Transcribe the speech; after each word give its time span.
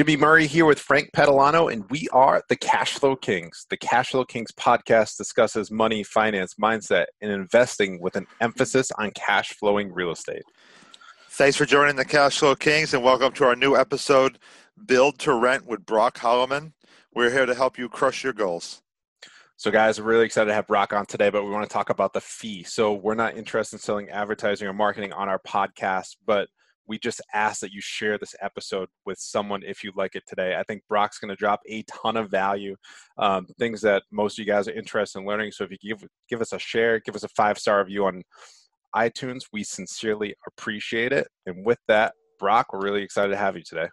Jimmy 0.00 0.16
Murray 0.16 0.46
here 0.46 0.64
with 0.64 0.80
Frank 0.80 1.12
Petalano, 1.12 1.70
and 1.70 1.84
we 1.90 2.08
are 2.10 2.42
the 2.48 2.56
Cash 2.56 2.94
Flow 2.94 3.14
Kings. 3.14 3.66
The 3.68 3.76
Cash 3.76 4.12
Flow 4.12 4.24
Kings 4.24 4.50
podcast 4.50 5.18
discusses 5.18 5.70
money, 5.70 6.02
finance, 6.02 6.54
mindset, 6.54 7.04
and 7.20 7.30
investing 7.30 8.00
with 8.00 8.16
an 8.16 8.26
emphasis 8.40 8.90
on 8.92 9.10
cash 9.10 9.50
flowing 9.50 9.92
real 9.92 10.10
estate. 10.10 10.44
Thanks 11.32 11.58
for 11.58 11.66
joining 11.66 11.96
the 11.96 12.06
Cash 12.06 12.38
Flow 12.38 12.54
Kings, 12.54 12.94
and 12.94 13.04
welcome 13.04 13.30
to 13.34 13.44
our 13.44 13.54
new 13.54 13.76
episode, 13.76 14.38
Build 14.86 15.18
to 15.18 15.34
Rent 15.34 15.66
with 15.66 15.84
Brock 15.84 16.16
Holliman. 16.16 16.72
We're 17.14 17.30
here 17.30 17.44
to 17.44 17.54
help 17.54 17.76
you 17.76 17.90
crush 17.90 18.24
your 18.24 18.32
goals. 18.32 18.80
So, 19.58 19.70
guys, 19.70 20.00
we're 20.00 20.06
really 20.06 20.24
excited 20.24 20.48
to 20.48 20.54
have 20.54 20.66
Brock 20.66 20.94
on 20.94 21.04
today, 21.04 21.28
but 21.28 21.44
we 21.44 21.50
want 21.50 21.68
to 21.68 21.74
talk 21.74 21.90
about 21.90 22.14
the 22.14 22.22
fee. 22.22 22.62
So, 22.62 22.94
we're 22.94 23.14
not 23.14 23.36
interested 23.36 23.76
in 23.76 23.80
selling 23.80 24.08
advertising 24.08 24.66
or 24.66 24.72
marketing 24.72 25.12
on 25.12 25.28
our 25.28 25.40
podcast, 25.40 26.16
but 26.24 26.48
we 26.90 26.98
just 26.98 27.22
ask 27.32 27.60
that 27.60 27.70
you 27.70 27.80
share 27.80 28.18
this 28.18 28.34
episode 28.42 28.88
with 29.06 29.16
someone 29.16 29.62
if 29.62 29.84
you 29.84 29.92
like 29.94 30.16
it 30.16 30.24
today. 30.26 30.56
I 30.56 30.64
think 30.64 30.82
Brock's 30.88 31.20
going 31.20 31.28
to 31.28 31.36
drop 31.36 31.60
a 31.68 31.84
ton 31.84 32.16
of 32.16 32.32
value, 32.32 32.74
um, 33.16 33.46
things 33.60 33.80
that 33.82 34.02
most 34.10 34.34
of 34.34 34.44
you 34.44 34.52
guys 34.52 34.66
are 34.66 34.72
interested 34.72 35.20
in 35.20 35.24
learning. 35.24 35.52
So, 35.52 35.62
if 35.62 35.70
you 35.70 35.78
give 35.78 36.04
give 36.28 36.40
us 36.40 36.52
a 36.52 36.58
share, 36.58 36.98
give 36.98 37.14
us 37.14 37.22
a 37.22 37.28
five 37.28 37.58
star 37.58 37.78
review 37.78 38.06
on 38.06 38.24
iTunes, 38.96 39.42
we 39.52 39.62
sincerely 39.62 40.34
appreciate 40.48 41.12
it. 41.12 41.28
And 41.46 41.64
with 41.64 41.78
that, 41.86 42.12
Brock, 42.40 42.72
we're 42.72 42.82
really 42.82 43.04
excited 43.04 43.30
to 43.30 43.36
have 43.36 43.56
you 43.56 43.62
today. 43.62 43.88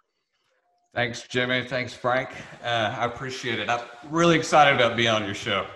Thanks, 0.92 1.22
Jimmy. 1.22 1.62
Thanks, 1.62 1.94
Frank. 1.94 2.30
Uh, 2.64 2.96
I 2.98 3.04
appreciate 3.04 3.60
it. 3.60 3.70
I'm 3.70 3.84
really 4.10 4.36
excited 4.36 4.74
about 4.74 4.96
being 4.96 5.10
on 5.10 5.24
your 5.24 5.34
show. 5.34 5.68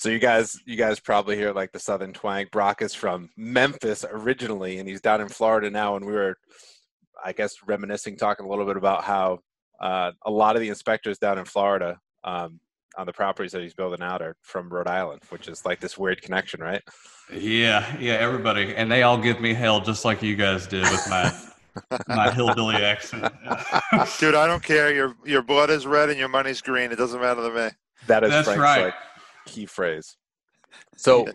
So 0.00 0.08
you 0.08 0.18
guys, 0.18 0.58
you 0.64 0.76
guys 0.76 0.98
probably 0.98 1.36
hear 1.36 1.52
like 1.52 1.72
the 1.72 1.78
Southern 1.78 2.14
twang. 2.14 2.46
Brock 2.50 2.80
is 2.80 2.94
from 2.94 3.28
Memphis 3.36 4.02
originally, 4.10 4.78
and 4.78 4.88
he's 4.88 5.02
down 5.02 5.20
in 5.20 5.28
Florida 5.28 5.68
now. 5.68 5.96
And 5.96 6.06
we 6.06 6.14
were, 6.14 6.38
I 7.22 7.34
guess, 7.34 7.52
reminiscing, 7.66 8.16
talking 8.16 8.46
a 8.46 8.48
little 8.48 8.64
bit 8.64 8.78
about 8.78 9.04
how 9.04 9.40
uh, 9.78 10.12
a 10.24 10.30
lot 10.30 10.56
of 10.56 10.62
the 10.62 10.70
inspectors 10.70 11.18
down 11.18 11.36
in 11.36 11.44
Florida 11.44 11.98
um, 12.24 12.60
on 12.96 13.04
the 13.04 13.12
properties 13.12 13.52
that 13.52 13.60
he's 13.60 13.74
building 13.74 14.00
out 14.00 14.22
are 14.22 14.36
from 14.40 14.70
Rhode 14.70 14.88
Island, 14.88 15.20
which 15.28 15.48
is 15.48 15.66
like 15.66 15.80
this 15.80 15.98
weird 15.98 16.22
connection, 16.22 16.62
right? 16.62 16.80
Yeah, 17.30 17.84
yeah, 18.00 18.14
everybody, 18.14 18.74
and 18.74 18.90
they 18.90 19.02
all 19.02 19.18
give 19.18 19.38
me 19.38 19.52
hell 19.52 19.82
just 19.82 20.06
like 20.06 20.22
you 20.22 20.34
guys 20.34 20.66
did 20.66 20.84
with 20.84 21.10
my 21.10 21.30
my 22.08 22.30
hillbilly 22.30 22.76
accent. 22.76 23.30
Dude, 24.18 24.34
I 24.34 24.46
don't 24.46 24.62
care. 24.62 24.94
Your 24.94 25.14
your 25.26 25.42
blood 25.42 25.68
is 25.68 25.86
red 25.86 26.08
and 26.08 26.18
your 26.18 26.30
money's 26.30 26.62
green. 26.62 26.90
It 26.90 26.96
doesn't 26.96 27.20
matter 27.20 27.46
to 27.46 27.54
me. 27.54 27.70
That 28.06 28.24
is 28.24 28.30
That's 28.30 28.46
Frank's 28.46 28.62
right. 28.62 28.84
like 28.86 28.94
key 29.46 29.66
phrase. 29.66 30.16
So 30.96 31.26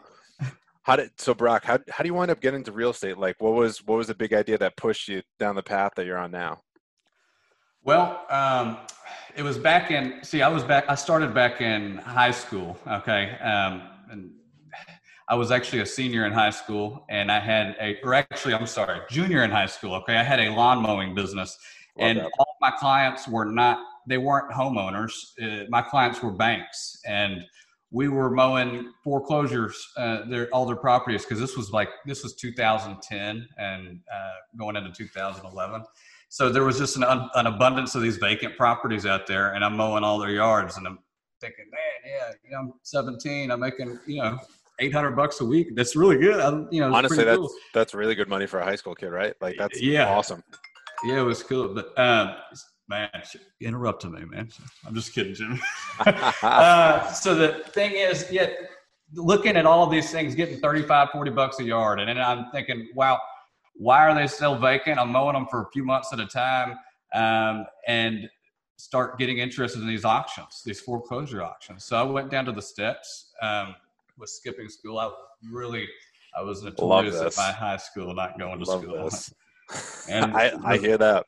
how 0.83 0.95
did 0.95 1.09
so 1.17 1.33
Brock, 1.33 1.65
how 1.65 1.79
how 1.89 2.03
do 2.03 2.07
you 2.07 2.13
wind 2.13 2.29
up 2.29 2.41
getting 2.41 2.59
into 2.59 2.71
real 2.71 2.91
estate? 2.91 3.17
Like 3.17 3.35
what 3.39 3.53
was 3.53 3.79
what 3.85 3.97
was 3.97 4.07
the 4.07 4.15
big 4.15 4.33
idea 4.33 4.57
that 4.59 4.77
pushed 4.77 5.07
you 5.07 5.21
down 5.39 5.55
the 5.55 5.63
path 5.63 5.93
that 5.95 6.05
you're 6.05 6.17
on 6.17 6.31
now? 6.31 6.61
Well, 7.83 8.25
um, 8.29 8.77
it 9.35 9.43
was 9.43 9.57
back 9.57 9.91
in. 9.91 10.23
See, 10.23 10.41
I 10.41 10.47
was 10.47 10.63
back. 10.63 10.85
I 10.87 10.95
started 10.95 11.33
back 11.33 11.61
in 11.61 11.97
high 11.97 12.31
school. 12.31 12.77
Okay, 12.87 13.37
um, 13.39 13.81
and 14.09 14.31
I 15.27 15.35
was 15.35 15.51
actually 15.51 15.81
a 15.81 15.85
senior 15.85 16.25
in 16.25 16.31
high 16.31 16.51
school, 16.51 17.05
and 17.09 17.31
I 17.31 17.39
had 17.39 17.75
a, 17.81 17.97
or 18.03 18.13
actually, 18.13 18.53
I'm 18.53 18.67
sorry, 18.67 18.99
junior 19.09 19.43
in 19.43 19.51
high 19.51 19.65
school. 19.65 19.95
Okay, 19.95 20.17
I 20.17 20.23
had 20.23 20.39
a 20.39 20.49
lawn 20.51 20.81
mowing 20.81 21.15
business, 21.15 21.57
Love 21.97 22.09
and 22.09 22.19
that. 22.19 22.31
all 22.37 22.55
my 22.61 22.71
clients 22.71 23.27
were 23.27 23.45
not. 23.45 23.79
They 24.07 24.19
weren't 24.19 24.51
homeowners. 24.51 25.11
Uh, 25.41 25.65
my 25.69 25.81
clients 25.81 26.21
were 26.21 26.31
banks, 26.31 27.01
and 27.07 27.43
we 27.91 28.07
were 28.07 28.29
mowing 28.29 28.91
foreclosures, 29.03 29.87
uh, 29.97 30.25
their 30.25 30.47
all 30.53 30.65
their 30.65 30.75
properties 30.75 31.23
because 31.23 31.39
this 31.39 31.55
was 31.55 31.71
like 31.71 31.89
this 32.05 32.23
was 32.23 32.35
2010 32.35 33.47
and 33.57 33.99
uh, 34.13 34.31
going 34.57 34.75
into 34.75 34.91
2011. 34.91 35.83
So 36.29 36.49
there 36.49 36.63
was 36.63 36.77
just 36.77 36.97
an, 36.97 37.03
un- 37.03 37.29
an 37.35 37.47
abundance 37.47 37.95
of 37.95 38.01
these 38.01 38.17
vacant 38.17 38.57
properties 38.57 39.05
out 39.05 39.27
there, 39.27 39.53
and 39.53 39.63
I'm 39.63 39.77
mowing 39.77 40.03
all 40.03 40.19
their 40.19 40.31
yards, 40.31 40.75
and 40.77 40.85
I'm 40.87 40.99
thinking, 41.39 41.65
man, 41.71 42.11
yeah, 42.11 42.33
you 42.43 42.51
know, 42.51 42.57
I'm 42.59 42.73
17, 42.81 43.51
I'm 43.51 43.59
making, 43.59 43.99
you 44.07 44.21
know, 44.21 44.37
800 44.79 45.11
bucks 45.11 45.39
a 45.39 45.45
week. 45.45 45.75
That's 45.75 45.95
really 45.95 46.17
good. 46.17 46.39
I'm, 46.39 46.67
you 46.71 46.81
know, 46.81 46.93
Honestly, 46.93 47.23
that's 47.23 47.37
cool. 47.37 47.51
that's 47.73 47.93
really 47.93 48.15
good 48.15 48.27
money 48.27 48.47
for 48.47 48.59
a 48.59 48.65
high 48.65 48.75
school 48.75 48.95
kid, 48.95 49.09
right? 49.09 49.33
Like 49.39 49.55
that's 49.57 49.79
Yeah. 49.81 50.09
awesome. 50.09 50.43
Yeah, 51.05 51.19
it 51.19 51.23
was 51.23 51.43
cool. 51.43 51.73
But 51.73 51.97
um, 51.97 52.35
man, 52.87 53.09
you 53.59 53.67
interrupted 53.67 54.11
me, 54.11 54.25
man. 54.25 54.49
I'm 54.85 54.95
just 54.95 55.13
kidding, 55.13 55.33
Jim. 55.33 55.59
uh, 56.43 57.11
so 57.11 57.35
the 57.35 57.63
thing 57.69 57.93
is, 57.93 58.27
yeah, 58.31 58.47
looking 59.13 59.55
at 59.55 59.65
all 59.65 59.87
these 59.87 60.11
things, 60.11 60.35
getting 60.35 60.59
35, 60.59 61.09
40 61.11 61.31
bucks 61.31 61.59
a 61.59 61.63
yard, 61.63 61.99
and 61.99 62.09
then 62.09 62.17
I'm 62.17 62.51
thinking, 62.51 62.89
wow, 62.95 63.19
why 63.75 64.07
are 64.07 64.15
they 64.15 64.27
still 64.27 64.57
vacant? 64.57 64.99
I'm 64.99 65.11
mowing 65.11 65.33
them 65.33 65.47
for 65.49 65.61
a 65.63 65.69
few 65.71 65.83
months 65.83 66.13
at 66.13 66.19
a 66.19 66.27
time, 66.27 66.77
um, 67.13 67.65
and 67.87 68.29
start 68.77 69.17
getting 69.17 69.37
interested 69.37 69.81
in 69.81 69.87
these 69.87 70.05
auctions, 70.05 70.61
these 70.65 70.81
foreclosure 70.81 71.41
auctions. 71.43 71.85
So 71.85 71.97
I 71.97 72.03
went 72.03 72.29
down 72.29 72.45
to 72.45 72.51
the 72.51 72.61
steps. 72.61 73.31
Um, 73.41 73.75
was 74.17 74.33
skipping 74.33 74.69
school. 74.69 74.99
I 74.99 75.11
really, 75.51 75.87
I 76.37 76.41
was 76.41 76.63
notorious 76.63 77.15
at 77.15 77.35
my 77.37 77.51
high 77.51 77.77
school 77.77 78.13
not 78.13 78.39
going 78.39 78.59
to 78.63 78.69
Love 78.69 78.81
school. 78.81 79.03
this. 79.05 79.33
And 80.07 80.33
I, 80.37 80.53
I 80.63 80.77
hear 80.77 80.95
that. 80.99 81.25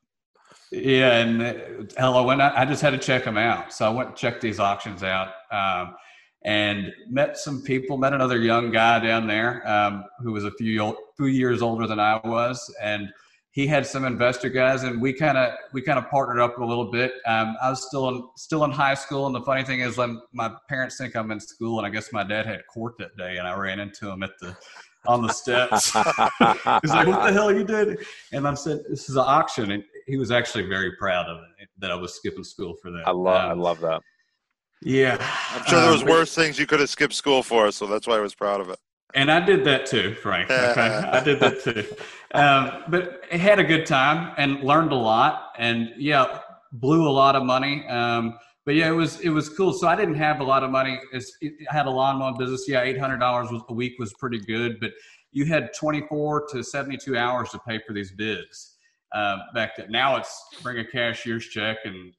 Yeah, 0.72 1.20
and 1.20 1.42
uh, 1.42 1.54
hell, 1.98 2.18
I 2.18 2.22
went. 2.22 2.42
I 2.42 2.66
just 2.66 2.82
had 2.82 2.92
to 2.92 2.98
check 2.98 3.24
them 3.24 3.38
out, 3.38 3.72
so 3.72 3.86
I 3.86 3.90
went 3.90 4.10
and 4.10 4.18
checked 4.18 4.42
these 4.42 4.60
auctions 4.60 5.02
out, 5.02 5.30
um, 5.52 5.96
and 6.44 6.92
met 7.10 7.38
some 7.38 7.62
people. 7.62 7.98
Met 7.98 8.14
another 8.14 8.38
young 8.38 8.72
guy 8.72 9.00
down 9.00 9.28
there 9.28 9.66
um, 9.68 10.04
who 10.20 10.34
was 10.34 10.44
a 10.44 10.52
few 10.52 10.98
few 11.16 11.28
years 11.28 11.62
older 11.62 11.88
than 11.88 12.02
I 12.02 12.20
was, 12.26 12.74
and 12.82 13.10
he 13.58 13.66
had 13.66 13.88
some 13.88 14.06
investor 14.06 14.50
guys, 14.50 14.84
and 14.84 15.02
we 15.02 15.14
kind 15.14 15.36
of 15.36 15.54
we 15.74 15.82
kind 15.82 15.98
of 15.98 16.10
partnered 16.10 16.40
up 16.40 16.60
a 16.60 16.64
little 16.64 16.92
bit. 16.92 17.14
Um, 17.26 17.56
I 17.62 17.70
was 17.70 17.88
still 17.88 18.10
in 18.10 18.24
still 18.36 18.66
in 18.66 18.72
high 18.72 18.94
school, 18.94 19.26
and 19.26 19.34
the 19.34 19.42
funny 19.42 19.64
thing 19.64 19.80
is, 19.80 19.98
when 19.98 20.22
my 20.32 20.52
parents 20.70 20.98
think 20.98 21.16
I'm 21.16 21.32
in 21.32 21.40
school, 21.40 21.80
and 21.80 21.88
I 21.88 21.90
guess 21.90 22.14
my 22.14 22.24
dad 22.24 22.46
had 22.46 22.68
court 22.68 23.00
that 23.00 23.16
day, 23.18 23.38
and 23.38 23.48
I 23.48 23.58
ran 23.58 23.80
into 23.80 24.12
him 24.12 24.22
at 24.22 24.38
the 24.40 24.56
on 25.08 25.24
the 25.24 25.34
steps. 25.34 25.86
He's 26.82 26.92
like, 26.92 27.08
"What 27.08 27.26
the 27.26 27.34
hell 27.34 27.52
you 27.52 27.64
did?" 27.64 28.06
And 28.32 28.48
I 28.48 28.54
said, 28.54 28.82
"This 28.90 29.10
is 29.10 29.16
an 29.16 29.24
auction," 29.26 29.72
and 29.72 29.84
he 30.08 30.18
was 30.18 30.32
actually 30.32 30.66
very 30.66 30.94
proud 30.96 31.28
of 31.28 31.38
it 31.60 31.68
that 31.78 31.92
I 31.92 31.96
was 31.96 32.16
skipping 32.16 32.44
school 32.44 32.74
for 32.82 32.90
that. 32.92 33.04
I 33.06 33.12
love 33.12 33.46
I 33.46 33.52
Um, 33.52 33.60
love 33.60 33.80
that. 33.82 34.02
Yeah, 34.82 35.18
I'm 35.54 35.64
sure 35.66 35.80
there 35.80 35.88
Um, 35.90 35.94
was 35.94 36.04
worse 36.04 36.34
things 36.36 36.58
you 36.60 36.66
could 36.68 36.80
have 36.80 36.90
skipped 36.90 37.14
school 37.14 37.44
for, 37.44 37.72
so 37.72 37.86
that's 37.88 38.08
why 38.08 38.16
I 38.18 38.20
was 38.20 38.34
proud 38.36 38.62
of 38.62 38.70
it. 38.70 38.80
and 39.16 39.32
I 39.32 39.40
did 39.40 39.64
that 39.66 39.86
too, 39.86 40.14
Frank. 40.16 40.50
Okay, 40.52 40.82
I 40.82 41.20
did 41.24 41.40
that 41.40 41.64
too. 41.64 41.86
Um, 42.34 42.84
but 42.90 43.24
I 43.32 43.38
had 43.38 43.58
a 43.60 43.64
good 43.64 43.86
time 43.86 44.34
and 44.38 44.62
learned 44.64 44.92
a 44.92 44.96
lot, 44.96 45.54
and 45.58 45.92
yeah, 45.98 46.40
blew 46.72 47.08
a 47.08 47.12
lot 47.24 47.36
of 47.36 47.44
money. 47.44 47.88
Um, 47.88 48.38
but 48.66 48.76
yeah, 48.76 48.90
it 48.90 48.96
was 48.96 49.20
it 49.22 49.30
was 49.30 49.50
cool. 49.50 49.74
So 49.74 49.88
I 49.88 49.96
didn't 49.96 50.16
have 50.16 50.42
a 50.42 50.44
lot 50.44 50.64
of 50.64 50.70
money. 50.72 51.00
It's, 51.14 51.32
I 51.44 51.52
had 51.74 51.86
a 51.88 51.90
lawn 51.90 52.18
mowing 52.20 52.38
business. 52.38 52.66
Yeah, 52.68 52.82
eight 52.82 53.00
hundred 53.00 53.18
dollars 53.20 53.50
a 53.70 53.74
week 53.74 53.94
was 53.98 54.14
pretty 54.20 54.40
good, 54.40 54.80
but 54.80 54.92
you 55.32 55.46
had 55.46 55.72
twenty 55.74 56.02
four 56.08 56.46
to 56.52 56.62
seventy 56.64 56.98
two 56.98 57.18
hours 57.18 57.50
to 57.52 57.60
pay 57.68 57.80
for 57.88 57.94
these 57.94 58.12
bids. 58.12 58.76
Um, 59.14 59.42
back 59.54 59.78
then, 59.78 59.92
now 59.92 60.18
it's 60.18 60.44
bring 60.62 60.80
a 60.80 60.86
cashier's 60.86 61.46
check 61.48 61.78
in 61.86 62.12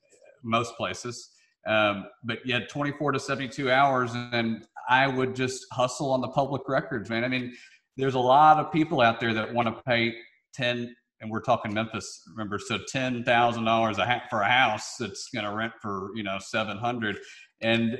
most 0.42 0.76
places. 0.76 1.30
Um, 1.66 2.06
but 2.24 2.38
you 2.44 2.54
had 2.54 2.68
24 2.68 3.12
to 3.12 3.20
72 3.20 3.70
hours, 3.70 4.10
and 4.14 4.66
I 4.88 5.06
would 5.06 5.36
just 5.36 5.66
hustle 5.72 6.10
on 6.12 6.20
the 6.20 6.28
public 6.28 6.62
records, 6.66 7.10
man. 7.10 7.24
I 7.24 7.28
mean, 7.28 7.54
there's 7.96 8.14
a 8.14 8.20
lot 8.20 8.58
of 8.58 8.72
people 8.72 9.00
out 9.00 9.20
there 9.20 9.34
that 9.34 9.52
want 9.52 9.68
to 9.68 9.82
pay 9.82 10.14
10, 10.54 10.94
and 11.20 11.30
we're 11.30 11.40
talking 11.40 11.74
Memphis, 11.74 12.22
remember, 12.30 12.58
so 12.58 12.78
ten 12.88 13.24
thousand 13.24 13.64
dollars 13.64 13.98
a 13.98 14.06
ha- 14.06 14.22
for 14.30 14.42
a 14.42 14.48
house 14.48 14.96
that's 14.98 15.28
going 15.34 15.44
to 15.44 15.52
rent 15.52 15.72
for 15.82 16.10
you 16.14 16.22
know 16.22 16.38
700, 16.38 17.18
and 17.60 17.98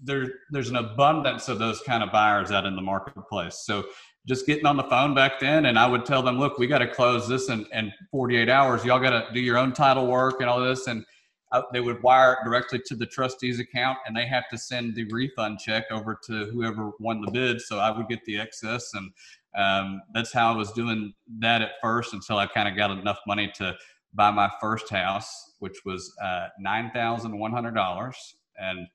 there 0.00 0.26
there's 0.50 0.70
an 0.70 0.76
abundance 0.76 1.48
of 1.48 1.58
those 1.58 1.80
kind 1.82 2.02
of 2.02 2.12
buyers 2.12 2.52
out 2.52 2.64
in 2.64 2.76
the 2.76 2.82
marketplace. 2.82 3.62
So 3.64 3.84
just 4.26 4.46
getting 4.46 4.66
on 4.66 4.76
the 4.76 4.84
phone 4.84 5.14
back 5.14 5.38
then, 5.38 5.66
and 5.66 5.78
I 5.78 5.86
would 5.86 6.06
tell 6.06 6.22
them, 6.22 6.38
look, 6.38 6.58
we 6.58 6.66
got 6.66 6.78
to 6.78 6.86
close 6.86 7.28
this 7.28 7.50
in, 7.50 7.66
in 7.72 7.92
48 8.10 8.48
hours. 8.48 8.84
Y'all 8.84 8.98
got 8.98 9.10
to 9.10 9.32
do 9.34 9.40
your 9.40 9.58
own 9.58 9.72
title 9.72 10.06
work 10.06 10.40
and 10.40 10.48
all 10.48 10.60
this, 10.60 10.86
and 10.86 11.04
uh, 11.52 11.62
they 11.72 11.80
would 11.80 12.02
wire 12.02 12.32
it 12.32 12.38
directly 12.44 12.80
to 12.86 12.96
the 12.96 13.06
trustee's 13.06 13.60
account, 13.60 13.98
and 14.06 14.16
they 14.16 14.26
have 14.26 14.48
to 14.50 14.56
send 14.56 14.94
the 14.94 15.04
refund 15.12 15.58
check 15.58 15.84
over 15.90 16.18
to 16.26 16.46
whoever 16.46 16.92
won 17.00 17.20
the 17.20 17.30
bid. 17.30 17.60
So 17.60 17.78
I 17.78 17.90
would 17.96 18.08
get 18.08 18.24
the 18.24 18.40
excess, 18.40 18.92
and 18.94 19.12
um, 19.56 20.02
that's 20.14 20.32
how 20.32 20.52
I 20.52 20.56
was 20.56 20.72
doing 20.72 21.12
that 21.40 21.60
at 21.60 21.72
first 21.82 22.14
until 22.14 22.38
I 22.38 22.46
kind 22.46 22.66
of 22.66 22.76
got 22.76 22.90
enough 22.90 23.18
money 23.26 23.52
to 23.56 23.76
buy 24.14 24.30
my 24.30 24.50
first 24.60 24.88
house, 24.88 25.52
which 25.58 25.84
was 25.84 26.14
uh, 26.22 26.48
nine 26.58 26.90
thousand 26.94 27.38
one 27.38 27.52
hundred 27.52 27.74
dollars, 27.74 28.36
and 28.58 28.86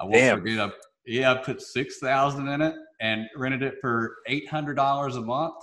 I 0.00 0.04
won't 0.04 0.14
Damn. 0.14 0.38
forget. 0.40 0.60
I, 0.60 0.72
yeah, 1.06 1.32
I 1.32 1.36
put 1.36 1.62
six 1.62 1.98
thousand 1.98 2.48
in 2.48 2.60
it 2.60 2.74
and 3.02 3.26
rented 3.36 3.62
it 3.62 3.74
for 3.82 4.18
eight 4.28 4.48
hundred 4.48 4.76
dollars 4.76 5.16
a 5.16 5.20
month 5.20 5.56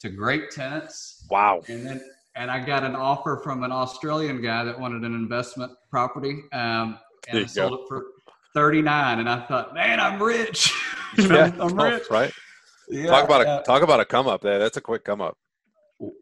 to 0.00 0.08
great 0.08 0.50
tenants. 0.50 1.26
Wow. 1.30 1.60
And 1.68 1.84
then 1.84 2.00
and 2.36 2.50
I 2.50 2.64
got 2.64 2.84
an 2.84 2.96
offer 2.96 3.40
from 3.44 3.62
an 3.62 3.72
Australian 3.72 4.40
guy 4.40 4.64
that 4.64 4.78
wanted 4.78 5.02
an 5.02 5.14
investment 5.14 5.72
property. 5.90 6.42
Um, 6.52 6.98
and 7.28 7.40
I 7.40 7.46
sold 7.46 7.70
go. 7.70 7.76
it 7.76 7.88
for 7.88 8.04
39 8.54 9.20
and 9.20 9.28
I 9.28 9.44
thought, 9.46 9.74
man, 9.74 10.00
I'm 10.00 10.22
rich. 10.22 10.72
Yeah, 11.16 11.52
I'm 11.60 11.76
tough, 11.76 11.78
rich. 11.78 12.02
right? 12.10 12.32
Yeah, 12.88 13.06
talk 13.06 13.24
about 13.24 13.42
a 13.42 13.48
uh, 13.48 13.62
talk 13.62 13.82
about 13.82 14.00
a 14.00 14.04
come 14.04 14.26
up 14.26 14.40
there. 14.40 14.58
That's 14.58 14.76
a 14.76 14.80
quick 14.80 15.04
come 15.04 15.20
up. 15.20 15.38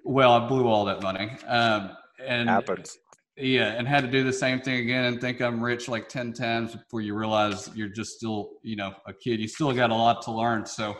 well, 0.04 0.32
I 0.32 0.46
blew 0.46 0.66
all 0.66 0.84
that 0.84 1.02
money. 1.02 1.30
Um, 1.46 1.96
and 2.22 2.46
Happens. 2.46 2.98
Yeah, 3.36 3.72
and 3.72 3.88
had 3.88 4.02
to 4.02 4.10
do 4.10 4.24
the 4.24 4.32
same 4.32 4.60
thing 4.60 4.80
again 4.80 5.06
and 5.06 5.20
think 5.20 5.40
I'm 5.40 5.62
rich 5.62 5.88
like 5.88 6.08
10 6.08 6.34
times 6.34 6.76
before 6.76 7.00
you 7.00 7.14
realize 7.14 7.70
you're 7.74 7.88
just 7.88 8.16
still, 8.16 8.50
you 8.62 8.76
know, 8.76 8.94
a 9.06 9.14
kid. 9.14 9.40
You 9.40 9.48
still 9.48 9.72
got 9.72 9.90
a 9.90 9.94
lot 9.94 10.20
to 10.22 10.32
learn. 10.32 10.66
So, 10.66 10.96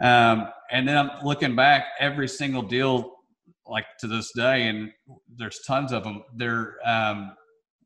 um, 0.00 0.48
and 0.72 0.88
then 0.88 0.96
I'm 0.96 1.10
looking 1.24 1.54
back, 1.54 1.86
every 2.00 2.26
single 2.26 2.62
deal, 2.62 3.18
like 3.66 3.86
to 4.00 4.08
this 4.08 4.32
day, 4.32 4.66
and 4.66 4.90
there's 5.36 5.60
tons 5.60 5.92
of 5.92 6.02
them, 6.02 6.24
they're 6.34 6.76
um, 6.84 7.32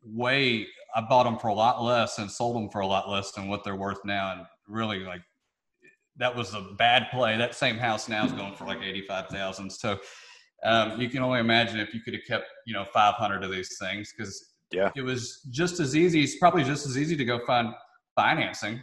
way, 0.03 0.67
I 0.95 1.03
bought 1.03 1.25
them 1.25 1.39
for 1.39 1.49
a 1.49 1.55
lot 1.55 1.83
less 1.83 2.19
and 2.19 2.31
sold 2.31 2.57
them 2.57 2.71
for 2.71 2.81
a 2.81 2.87
lot 2.87 3.11
less 3.11 3.33
than 3.33 3.49
what 3.49 3.65
they're 3.65 3.77
worth 3.77 4.03
now. 4.03 4.33
And 4.33 4.47
really, 4.67 5.01
like, 5.01 5.23
that 6.17 6.35
was 6.35 6.55
a 6.55 6.63
bad 6.79 7.09
play. 7.11 7.37
That 7.37 7.55
same 7.55 7.77
house 7.77 8.09
now 8.09 8.25
is 8.25 8.33
going 8.33 8.55
for 8.55 8.65
like 8.65 8.83
85,000. 8.83 9.71
So, 9.71 9.99
um, 10.65 11.01
you 11.01 11.09
can 11.09 11.23
only 11.23 11.41
imagine 11.41 11.79
if 11.79 11.95
you 11.95 12.01
could 12.01 12.15
have 12.15 12.25
kept, 12.27 12.47
you 12.67 12.75
know, 12.75 12.85
500 12.85 13.43
of 13.45 13.51
these 13.51 13.79
things 13.79 14.13
because 14.17 14.45
yeah, 14.71 14.91
it 14.97 15.03
was 15.03 15.41
just 15.51 15.81
as 15.81 15.97
easy. 15.97 16.23
It's 16.23 16.37
probably 16.37 16.65
just 16.65 16.87
as 16.87 16.99
easy 16.99 17.17
to 17.17 17.25
go 17.25 17.39
find 17.47 17.73
financing 18.15 18.81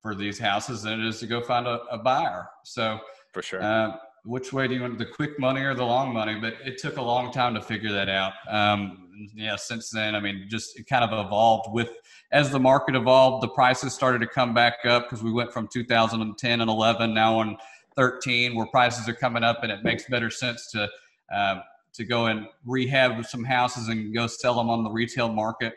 for 0.00 0.14
these 0.14 0.38
houses 0.38 0.82
than 0.82 1.00
it 1.00 1.06
is 1.06 1.18
to 1.20 1.26
go 1.26 1.42
find 1.42 1.66
a, 1.66 1.80
a 1.90 1.98
buyer. 1.98 2.48
So 2.64 2.98
for 3.32 3.42
sure. 3.42 3.62
Uh, 3.62 3.96
which 4.24 4.52
way 4.52 4.68
do 4.68 4.74
you 4.74 4.82
want 4.82 4.98
the 4.98 5.06
quick 5.06 5.38
money 5.38 5.62
or 5.62 5.74
the 5.74 5.84
long 5.84 6.12
money? 6.12 6.38
But 6.40 6.54
it 6.64 6.78
took 6.78 6.98
a 6.98 7.02
long 7.02 7.32
time 7.32 7.54
to 7.54 7.62
figure 7.62 7.92
that 7.92 8.08
out. 8.08 8.32
Um, 8.48 9.08
yeah, 9.34 9.56
since 9.56 9.90
then, 9.90 10.14
I 10.14 10.20
mean, 10.20 10.46
just 10.48 10.78
it 10.78 10.86
kind 10.86 11.04
of 11.04 11.26
evolved 11.26 11.72
with 11.72 11.90
as 12.30 12.50
the 12.50 12.60
market 12.60 12.94
evolved, 12.94 13.42
the 13.42 13.48
prices 13.48 13.94
started 13.94 14.20
to 14.20 14.26
come 14.26 14.52
back 14.52 14.84
up 14.84 15.04
because 15.04 15.22
we 15.22 15.32
went 15.32 15.52
from 15.52 15.66
2010 15.66 16.60
and 16.60 16.70
11 16.70 17.14
now 17.14 17.38
on 17.38 17.56
13 17.96 18.54
where 18.54 18.66
prices 18.66 19.08
are 19.08 19.14
coming 19.14 19.42
up 19.42 19.62
and 19.62 19.72
it 19.72 19.82
makes 19.82 20.04
better 20.08 20.30
sense 20.30 20.70
to 20.70 20.88
um, 21.32 21.62
to 21.94 22.04
go 22.04 22.26
and 22.26 22.46
rehab 22.64 23.24
some 23.26 23.44
houses 23.44 23.88
and 23.88 24.14
go 24.14 24.26
sell 24.26 24.54
them 24.54 24.70
on 24.70 24.84
the 24.84 24.90
retail 24.90 25.28
market 25.32 25.74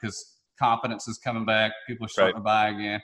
because 0.00 0.36
um, 0.60 0.68
confidence 0.68 1.08
is 1.08 1.18
coming 1.18 1.44
back. 1.44 1.72
People 1.86 2.06
are 2.06 2.08
starting 2.08 2.34
right. 2.34 2.40
to 2.40 2.44
buy 2.44 2.68
again. 2.70 3.00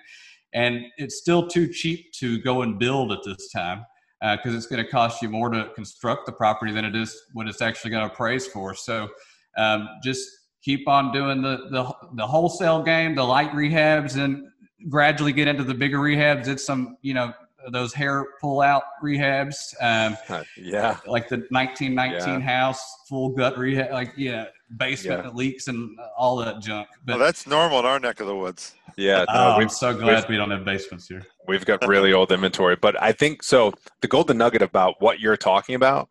And 0.52 0.84
it's 0.96 1.16
still 1.16 1.46
too 1.46 1.68
cheap 1.68 2.12
to 2.14 2.40
go 2.40 2.62
and 2.62 2.78
build 2.78 3.12
at 3.12 3.20
this 3.24 3.50
time 3.50 3.84
because 4.20 4.54
uh, 4.54 4.56
it's 4.56 4.66
going 4.66 4.82
to 4.82 4.90
cost 4.90 5.20
you 5.20 5.28
more 5.28 5.50
to 5.50 5.70
construct 5.74 6.26
the 6.26 6.32
property 6.32 6.72
than 6.72 6.84
it 6.84 6.96
is 6.96 7.14
what 7.34 7.46
it's 7.46 7.60
actually 7.60 7.90
going 7.90 8.06
to 8.06 8.12
appraise 8.12 8.46
for. 8.46 8.74
So 8.74 9.08
um, 9.56 9.88
just 10.02 10.28
keep 10.62 10.88
on 10.88 11.12
doing 11.12 11.42
the, 11.42 11.68
the, 11.70 11.94
the 12.14 12.26
wholesale 12.26 12.82
game, 12.82 13.14
the 13.14 13.24
light 13.24 13.52
rehabs, 13.52 14.16
and 14.16 14.46
gradually 14.88 15.32
get 15.32 15.48
into 15.48 15.64
the 15.64 15.74
bigger 15.74 15.98
rehabs. 15.98 16.48
It's 16.48 16.64
some 16.64 16.96
you 17.02 17.14
know 17.14 17.32
those 17.70 17.92
hair 17.92 18.26
pull 18.40 18.60
out 18.60 18.82
rehabs. 19.02 19.74
Um, 19.80 20.16
yeah, 20.56 20.98
like 21.06 21.28
the 21.28 21.38
1919 21.50 22.28
yeah. 22.28 22.40
house, 22.40 22.80
full 23.08 23.30
gut 23.30 23.58
rehab, 23.58 23.92
like 23.92 24.12
yeah, 24.16 24.46
basement 24.76 25.24
yeah. 25.24 25.30
leaks 25.30 25.68
and 25.68 25.98
all 26.16 26.36
that 26.36 26.60
junk. 26.60 26.88
But 27.04 27.18
well, 27.18 27.26
that's 27.26 27.46
normal 27.46 27.80
in 27.80 27.86
our 27.86 27.98
neck 27.98 28.20
of 28.20 28.26
the 28.26 28.36
woods. 28.36 28.74
Yeah, 28.96 29.24
no, 29.28 29.34
oh, 29.34 29.52
I'm 29.52 29.68
so 29.68 29.94
glad 29.94 30.28
we 30.28 30.36
don't 30.36 30.50
have 30.50 30.64
basements 30.64 31.08
here. 31.08 31.22
We've 31.46 31.64
got 31.64 31.86
really 31.86 32.12
old 32.12 32.32
inventory, 32.32 32.76
but 32.76 33.00
I 33.02 33.12
think 33.12 33.42
so. 33.42 33.72
The 34.00 34.08
golden 34.08 34.38
nugget 34.38 34.62
about 34.62 34.94
what 35.00 35.20
you're 35.20 35.36
talking 35.36 35.74
about 35.74 36.08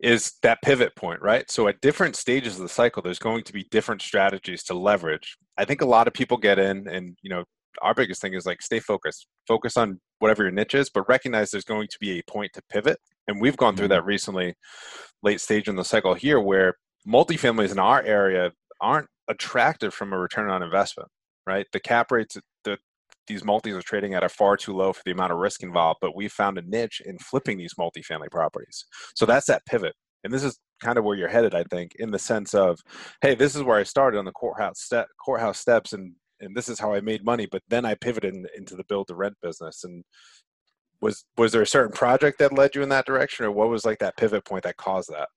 is 0.00 0.34
that 0.42 0.62
pivot 0.62 0.94
point, 0.96 1.22
right? 1.22 1.50
So 1.50 1.68
at 1.68 1.80
different 1.80 2.16
stages 2.16 2.56
of 2.56 2.62
the 2.62 2.68
cycle, 2.68 3.02
there's 3.02 3.18
going 3.18 3.44
to 3.44 3.52
be 3.52 3.64
different 3.70 4.02
strategies 4.02 4.62
to 4.64 4.74
leverage. 4.74 5.36
I 5.56 5.64
think 5.64 5.80
a 5.80 5.86
lot 5.86 6.06
of 6.06 6.12
people 6.12 6.36
get 6.36 6.58
in 6.58 6.86
and 6.88 7.16
you 7.22 7.30
know 7.30 7.44
our 7.82 7.94
biggest 7.94 8.20
thing 8.20 8.34
is 8.34 8.46
like 8.46 8.62
stay 8.62 8.80
focused 8.80 9.26
focus 9.46 9.76
on 9.76 10.00
whatever 10.18 10.42
your 10.42 10.52
niche 10.52 10.74
is 10.74 10.90
but 10.90 11.08
recognize 11.08 11.50
there's 11.50 11.64
going 11.64 11.88
to 11.88 11.98
be 12.00 12.18
a 12.18 12.30
point 12.30 12.52
to 12.52 12.62
pivot 12.70 12.98
and 13.28 13.40
we've 13.40 13.56
gone 13.56 13.76
through 13.76 13.88
that 13.88 14.00
mm-hmm. 14.00 14.08
recently 14.08 14.54
late 15.22 15.40
stage 15.40 15.68
in 15.68 15.76
the 15.76 15.84
cycle 15.84 16.14
here 16.14 16.40
where 16.40 16.74
multifamilies 17.06 17.72
in 17.72 17.78
our 17.78 18.02
area 18.02 18.52
aren't 18.80 19.08
attractive 19.28 19.92
from 19.92 20.12
a 20.12 20.18
return 20.18 20.50
on 20.50 20.62
investment 20.62 21.08
right 21.46 21.66
the 21.72 21.80
cap 21.80 22.10
rates 22.10 22.36
that 22.64 22.78
these 23.26 23.44
multis 23.44 23.74
are 23.74 23.82
trading 23.82 24.14
at 24.14 24.22
are 24.22 24.28
far 24.28 24.56
too 24.56 24.74
low 24.74 24.92
for 24.92 25.02
the 25.04 25.10
amount 25.10 25.32
of 25.32 25.38
risk 25.38 25.62
involved 25.62 25.98
but 26.00 26.14
we 26.14 26.28
found 26.28 26.58
a 26.58 26.62
niche 26.62 27.02
in 27.04 27.18
flipping 27.18 27.58
these 27.58 27.74
multifamily 27.74 28.30
properties 28.30 28.84
so 29.14 29.26
that's 29.26 29.46
that 29.46 29.64
pivot 29.66 29.94
and 30.24 30.32
this 30.32 30.44
is 30.44 30.58
kind 30.82 30.98
of 30.98 31.04
where 31.04 31.16
you're 31.16 31.28
headed 31.28 31.54
i 31.54 31.64
think 31.64 31.92
in 31.98 32.10
the 32.10 32.18
sense 32.18 32.54
of 32.54 32.78
hey 33.22 33.34
this 33.34 33.56
is 33.56 33.62
where 33.62 33.78
i 33.78 33.82
started 33.82 34.18
on 34.18 34.24
the 34.24 34.32
courthouse 34.32 34.80
step 34.80 35.08
courthouse 35.24 35.58
steps 35.58 35.92
and 35.92 36.12
and 36.40 36.56
this 36.56 36.68
is 36.68 36.78
how 36.78 36.92
I 36.92 37.00
made 37.00 37.24
money. 37.24 37.46
But 37.50 37.62
then 37.68 37.84
I 37.84 37.94
pivoted 37.94 38.34
in, 38.34 38.46
into 38.56 38.76
the 38.76 38.84
build 38.84 39.08
to 39.08 39.14
rent 39.14 39.34
business. 39.42 39.84
And 39.84 40.04
was 41.00 41.24
was 41.36 41.52
there 41.52 41.62
a 41.62 41.66
certain 41.66 41.92
project 41.92 42.38
that 42.38 42.52
led 42.52 42.74
you 42.74 42.82
in 42.82 42.88
that 42.90 43.06
direction, 43.06 43.46
or 43.46 43.50
what 43.50 43.68
was 43.68 43.84
like 43.84 43.98
that 43.98 44.16
pivot 44.16 44.44
point 44.44 44.64
that 44.64 44.76
caused 44.76 45.10
that? 45.12 45.28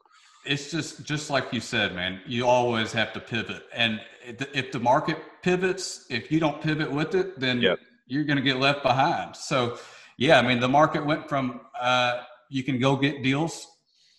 It's 0.46 0.72
just 0.72 1.04
just 1.04 1.30
like 1.30 1.52
you 1.52 1.60
said, 1.60 1.96
man. 1.96 2.22
You 2.26 2.48
always 2.48 2.92
have 2.94 3.14
to 3.14 3.20
pivot, 3.20 3.64
and 3.74 4.00
if 4.24 4.72
the 4.72 4.80
market 4.80 5.18
pivots, 5.44 6.06
if 6.10 6.32
you 6.32 6.40
don't 6.40 6.62
pivot 6.62 6.92
with 6.92 7.16
it, 7.16 7.40
then 7.40 7.62
yep. 7.62 7.80
you're 8.08 8.24
going 8.24 8.38
to 8.38 8.44
get 8.44 8.58
left 8.58 8.84
behind. 8.84 9.36
So, 9.36 9.78
yeah, 10.18 10.40
I 10.40 10.42
mean, 10.42 10.60
the 10.60 10.70
market 10.70 11.06
went 11.06 11.28
from 11.28 11.62
uh, 11.80 12.22
you 12.50 12.64
can 12.64 12.80
go 12.80 12.96
get 12.96 13.22
deals, 13.22 13.68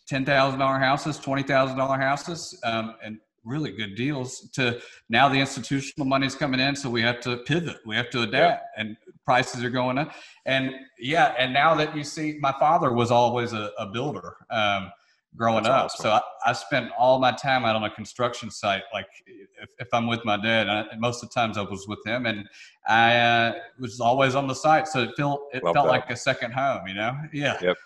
ten 0.06 0.25
thousand 0.25 0.59
dollar 0.59 0.79
houses, 0.79 1.19
twenty 1.19 1.43
thousand 1.43 1.79
dollar 1.79 1.99
houses, 1.99 2.59
um, 2.65 2.97
and 3.03 3.19
really 3.44 3.72
good 3.72 3.94
deals 3.94 4.48
to 4.50 4.81
now 5.08 5.28
the 5.28 5.38
institutional 5.38 6.06
money's 6.06 6.34
coming 6.34 6.60
in 6.60 6.76
so 6.76 6.90
we 6.90 7.00
have 7.00 7.20
to 7.20 7.38
pivot 7.38 7.78
we 7.87 7.96
have 7.96 8.10
to 8.10 8.22
adapt 8.22 8.62
yeah. 8.76 8.82
and 8.82 8.96
prices 9.25 9.64
are 9.64 9.70
going 9.70 9.96
up 9.96 10.12
and 10.46 10.72
yeah 10.98 11.34
and 11.38 11.52
now 11.52 11.75
that 11.75 11.96
you 11.96 12.04
see 12.04 12.38
my 12.40 12.52
father 12.58 12.92
was 12.92 13.10
always 13.10 13.52
a, 13.52 13.70
a 13.78 13.87
builder 13.87 14.37
um, 14.50 14.90
growing 15.37 15.62
That's 15.62 15.69
up 15.69 15.84
awesome. 15.84 16.02
so 16.02 16.10
I, 16.10 16.20
I, 16.46 16.52
spent 16.52 16.90
all 16.98 17.19
my 17.19 17.32
time 17.32 17.64
out 17.64 17.76
on 17.76 17.84
a 17.84 17.90
construction 17.90 18.50
site 18.50 18.82
like 18.92 19.06
if, 19.26 19.70
if 19.78 19.88
i'm 19.92 20.06
with 20.06 20.25
my 20.25 20.37
dad 20.37 20.69
and 20.69 21.00
most 21.00 21.22
of 21.22 21.31
the 21.31 21.34
times 21.34 21.56
i 21.56 21.62
was 21.62 21.87
with 21.88 22.04
him 22.04 22.26
and 22.26 22.46
i 22.88 23.16
uh, 23.16 23.52
was 23.78 24.00
always 24.00 24.34
on 24.34 24.48
the 24.48 24.54
site 24.54 24.87
so 24.87 25.02
it 25.02 25.10
felt 25.16 25.48
it 25.54 25.64
Love 25.64 25.75
felt 25.75 25.87
that. 25.87 25.92
like 25.92 26.11
a 26.11 26.16
second 26.16 26.52
home 26.52 26.87
you 26.87 26.94
know 26.94 27.16
yeah 27.32 27.56
yep. 27.62 27.76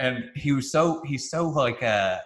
and 0.00 0.24
he 0.34 0.52
was 0.52 0.72
so 0.72 1.02
he's 1.04 1.30
so 1.30 1.48
like 1.48 1.82
uh 1.82 2.16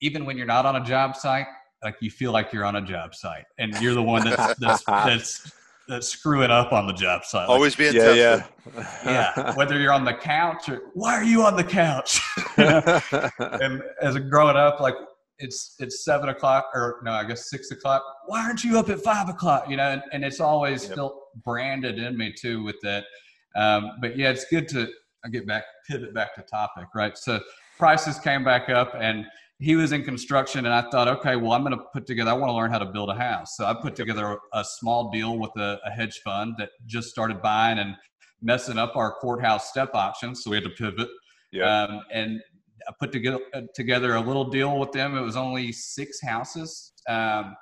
even 0.00 0.24
when 0.24 0.36
you're 0.36 0.46
not 0.46 0.64
on 0.64 0.76
a 0.76 0.84
job 0.84 1.16
site 1.16 1.46
like 1.82 1.96
you 2.00 2.10
feel 2.10 2.32
like 2.32 2.52
you're 2.52 2.64
on 2.64 2.76
a 2.76 2.82
job 2.82 3.14
site 3.14 3.44
and 3.58 3.74
you're 3.80 3.94
the 3.94 4.02
one 4.02 4.24
that's 4.24 4.54
that's 4.58 4.82
that's, 4.86 5.52
that's 5.88 6.08
screwing 6.08 6.50
up 6.50 6.72
on 6.72 6.86
the 6.86 6.92
job 6.92 7.24
site. 7.24 7.48
Like, 7.48 7.50
Always 7.50 7.76
being 7.76 7.94
yeah, 7.94 8.02
tested. 8.02 8.44
Yeah. 8.76 8.82
yeah. 9.36 9.54
Whether 9.54 9.78
you're 9.78 9.92
on 9.92 10.04
the 10.04 10.14
couch 10.14 10.68
or 10.68 10.82
why 10.94 11.14
are 11.14 11.24
you 11.24 11.44
on 11.44 11.56
the 11.56 11.64
couch? 11.64 12.20
and 12.56 13.82
as 14.02 14.14
a 14.16 14.20
growing 14.20 14.56
up, 14.56 14.80
like 14.80 14.94
it's 15.38 15.76
it's 15.78 16.04
seven 16.04 16.28
o'clock 16.28 16.66
or 16.74 17.00
no, 17.04 17.12
I 17.12 17.24
guess 17.24 17.48
six 17.48 17.70
o'clock. 17.70 18.02
Why 18.26 18.42
aren't 18.42 18.64
you 18.64 18.78
up 18.78 18.88
at 18.88 19.00
five 19.00 19.28
o'clock? 19.28 19.70
You 19.70 19.76
know, 19.76 19.90
and, 19.90 20.02
and 20.12 20.24
it's 20.24 20.40
always 20.40 20.82
yep. 20.82 20.92
still 20.92 21.22
branded 21.44 21.98
in 21.98 22.16
me 22.16 22.32
too 22.32 22.62
with 22.62 22.76
that. 22.82 23.04
Um, 23.56 23.92
but 24.00 24.16
yeah, 24.16 24.30
it's 24.30 24.46
good 24.46 24.68
to 24.68 24.88
I 25.24 25.28
get 25.28 25.46
back 25.46 25.64
pivot 25.88 26.14
back 26.14 26.34
to 26.34 26.42
topic, 26.42 26.88
right? 26.94 27.16
So 27.16 27.40
prices 27.78 28.18
came 28.18 28.44
back 28.44 28.68
up 28.68 28.94
and 28.98 29.24
he 29.60 29.74
was 29.74 29.92
in 29.92 30.04
construction 30.04 30.66
and 30.66 30.74
I 30.74 30.88
thought, 30.88 31.08
okay, 31.08 31.34
well, 31.34 31.52
I'm 31.52 31.62
going 31.64 31.76
to 31.76 31.84
put 31.92 32.06
together, 32.06 32.30
I 32.30 32.34
want 32.34 32.50
to 32.50 32.54
learn 32.54 32.70
how 32.70 32.78
to 32.78 32.86
build 32.86 33.10
a 33.10 33.14
house. 33.14 33.56
So 33.56 33.64
I 33.64 33.74
put 33.74 33.96
together 33.96 34.38
a, 34.52 34.60
a 34.60 34.64
small 34.64 35.10
deal 35.10 35.36
with 35.36 35.50
a, 35.56 35.80
a, 35.84 35.90
hedge 35.90 36.20
fund 36.24 36.54
that 36.58 36.70
just 36.86 37.08
started 37.08 37.42
buying 37.42 37.78
and 37.80 37.96
messing 38.40 38.78
up 38.78 38.94
our 38.94 39.14
courthouse 39.14 39.68
step 39.68 39.90
auctions. 39.94 40.44
So 40.44 40.50
we 40.50 40.58
had 40.58 40.64
to 40.64 40.70
pivot. 40.70 41.08
Yeah. 41.50 41.84
Um, 41.84 42.00
and 42.12 42.40
I 42.86 42.92
put 43.00 43.10
together, 43.10 43.40
uh, 43.52 43.62
together 43.74 44.14
a 44.14 44.20
little 44.20 44.48
deal 44.48 44.78
with 44.78 44.92
them. 44.92 45.16
It 45.16 45.22
was 45.22 45.36
only 45.36 45.72
six 45.72 46.20
houses. 46.22 46.92
Um, 47.08 47.56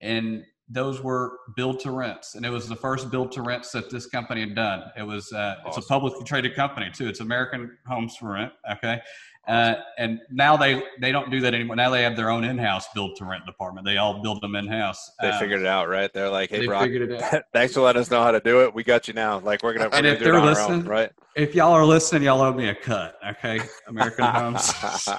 and 0.00 0.44
those 0.70 1.02
were 1.02 1.38
build 1.54 1.80
to 1.80 1.90
rents. 1.90 2.34
And 2.34 2.46
it 2.46 2.50
was 2.50 2.66
the 2.66 2.76
first 2.76 3.10
build 3.10 3.30
to 3.32 3.42
rents 3.42 3.72
that 3.72 3.90
this 3.90 4.06
company 4.06 4.40
had 4.40 4.54
done. 4.54 4.84
It 4.96 5.02
was, 5.02 5.30
uh, 5.32 5.56
awesome. 5.66 5.68
it's 5.68 5.86
a 5.86 5.88
publicly 5.88 6.24
traded 6.24 6.54
company 6.54 6.90
too. 6.90 7.08
It's 7.08 7.20
American 7.20 7.76
Homes 7.86 8.16
4 8.16 8.32
Rent. 8.32 8.52
Okay. 8.72 9.02
Uh, 9.48 9.74
and 9.98 10.20
now 10.30 10.56
they 10.56 10.80
they 11.00 11.10
don't 11.10 11.28
do 11.28 11.40
that 11.40 11.52
anymore. 11.52 11.74
Now 11.74 11.90
they 11.90 12.02
have 12.04 12.14
their 12.14 12.30
own 12.30 12.44
in-house 12.44 12.86
build 12.94 13.16
to 13.16 13.24
rent 13.24 13.44
department. 13.44 13.84
They 13.84 13.96
all 13.96 14.22
build 14.22 14.40
them 14.40 14.54
in-house. 14.54 15.10
They 15.20 15.30
um, 15.30 15.40
figured 15.40 15.60
it 15.60 15.66
out, 15.66 15.88
right? 15.88 16.12
They're 16.12 16.30
like, 16.30 16.50
"Hey, 16.50 16.64
Brock, 16.64 16.88
thanks 17.52 17.74
for 17.74 17.80
letting 17.80 18.02
us 18.02 18.10
know 18.10 18.22
how 18.22 18.30
to 18.30 18.38
do 18.38 18.62
it. 18.62 18.72
We 18.72 18.84
got 18.84 19.08
you 19.08 19.14
now. 19.14 19.40
Like 19.40 19.64
we're 19.64 19.72
gonna, 19.72 19.88
we're 19.88 19.96
and 19.96 20.04
gonna 20.04 20.14
if 20.16 20.22
they're 20.22 20.40
listening, 20.40 20.82
own, 20.82 20.86
right? 20.86 21.10
If 21.34 21.56
y'all 21.56 21.72
are 21.72 21.84
listening, 21.84 22.22
y'all 22.22 22.40
owe 22.40 22.52
me 22.52 22.68
a 22.68 22.74
cut, 22.74 23.16
okay? 23.30 23.60
American 23.88 24.24
Homes. 24.26 24.72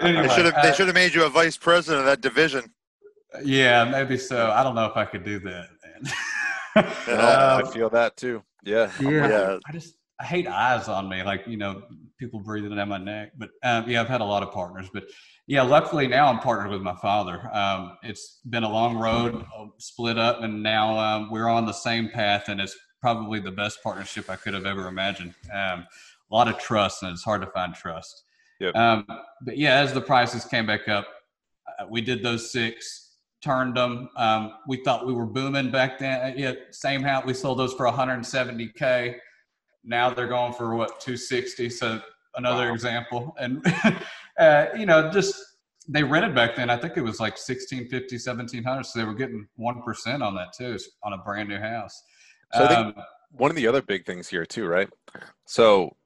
anyway, 0.00 0.28
they 0.28 0.34
should 0.34 0.44
have 0.44 0.54
uh, 0.54 0.62
they 0.62 0.72
should 0.72 0.86
have 0.86 0.94
made 0.94 1.12
you 1.12 1.24
a 1.24 1.28
vice 1.28 1.56
president 1.56 2.00
of 2.00 2.06
that 2.06 2.20
division. 2.20 2.72
Yeah, 3.42 3.84
maybe 3.84 4.16
so. 4.16 4.52
I 4.52 4.62
don't 4.62 4.76
know 4.76 4.86
if 4.86 4.96
I 4.96 5.06
could 5.06 5.24
do 5.24 5.40
that. 5.40 5.68
Man. 5.82 6.12
um, 6.76 7.66
I 7.66 7.70
feel 7.72 7.90
that 7.90 8.16
too. 8.16 8.44
Yeah, 8.62 8.92
yeah. 9.00 9.10
yeah. 9.10 9.58
I 9.66 9.72
just 9.72 9.96
I 10.20 10.24
hate 10.24 10.46
eyes 10.46 10.88
on 10.88 11.08
me, 11.08 11.22
like 11.22 11.46
you 11.46 11.56
know, 11.56 11.82
people 12.18 12.40
breathing 12.40 12.74
down 12.76 12.88
my 12.88 12.98
neck. 12.98 13.32
But 13.36 13.50
um, 13.62 13.88
yeah, 13.88 14.00
I've 14.00 14.08
had 14.08 14.20
a 14.20 14.24
lot 14.24 14.42
of 14.42 14.52
partners. 14.52 14.88
But 14.92 15.04
yeah, 15.46 15.62
luckily 15.62 16.06
now 16.06 16.28
I'm 16.28 16.38
partnered 16.38 16.70
with 16.70 16.82
my 16.82 16.94
father. 16.96 17.50
Um, 17.52 17.96
it's 18.02 18.40
been 18.48 18.62
a 18.62 18.68
long 18.68 18.96
road, 18.96 19.44
uh, 19.58 19.66
split 19.78 20.18
up, 20.18 20.42
and 20.42 20.62
now 20.62 20.98
um, 20.98 21.30
we're 21.30 21.48
on 21.48 21.66
the 21.66 21.72
same 21.72 22.08
path, 22.08 22.48
and 22.48 22.60
it's 22.60 22.76
probably 23.00 23.40
the 23.40 23.50
best 23.50 23.82
partnership 23.82 24.30
I 24.30 24.36
could 24.36 24.54
have 24.54 24.66
ever 24.66 24.88
imagined. 24.88 25.34
Um, 25.52 25.86
a 26.30 26.34
lot 26.34 26.48
of 26.48 26.58
trust, 26.58 27.02
and 27.02 27.12
it's 27.12 27.24
hard 27.24 27.42
to 27.42 27.48
find 27.48 27.74
trust. 27.74 28.24
Yep. 28.60 28.74
Um, 28.76 29.06
but 29.42 29.58
yeah, 29.58 29.80
as 29.80 29.92
the 29.92 30.00
prices 30.00 30.44
came 30.44 30.66
back 30.66 30.88
up, 30.88 31.06
uh, 31.78 31.86
we 31.90 32.00
did 32.00 32.22
those 32.22 32.50
six, 32.50 33.16
turned 33.42 33.76
them. 33.76 34.08
Um, 34.16 34.54
we 34.66 34.82
thought 34.84 35.06
we 35.06 35.12
were 35.12 35.26
booming 35.26 35.70
back 35.70 35.98
then. 35.98 36.20
Uh, 36.20 36.34
yeah, 36.36 36.52
same 36.70 37.02
house. 37.02 37.24
We 37.26 37.34
sold 37.34 37.58
those 37.58 37.74
for 37.74 37.86
170k. 37.86 39.16
Now 39.84 40.10
they're 40.10 40.26
going 40.26 40.52
for 40.52 40.74
what 40.74 41.00
260. 41.00 41.70
So 41.70 42.00
another 42.36 42.68
wow. 42.68 42.74
example, 42.74 43.36
and 43.38 43.64
uh, 44.38 44.66
you 44.76 44.86
know, 44.86 45.10
just 45.10 45.36
they 45.88 46.02
rented 46.02 46.34
back 46.34 46.56
then. 46.56 46.70
I 46.70 46.76
think 46.76 46.96
it 46.96 47.02
was 47.02 47.20
like 47.20 47.34
1650, 47.34 48.16
1700. 48.16 48.84
So 48.84 48.98
they 48.98 49.04
were 49.04 49.14
getting 49.14 49.46
one 49.56 49.82
percent 49.82 50.22
on 50.22 50.34
that 50.36 50.52
too 50.52 50.78
on 51.02 51.12
a 51.12 51.18
brand 51.18 51.48
new 51.48 51.58
house. 51.58 52.02
So 52.52 52.66
um, 52.66 52.94
one 53.30 53.50
of 53.50 53.56
the 53.56 53.66
other 53.66 53.82
big 53.82 54.06
things 54.06 54.28
here 54.28 54.46
too, 54.46 54.66
right? 54.66 54.88
So 55.44 55.96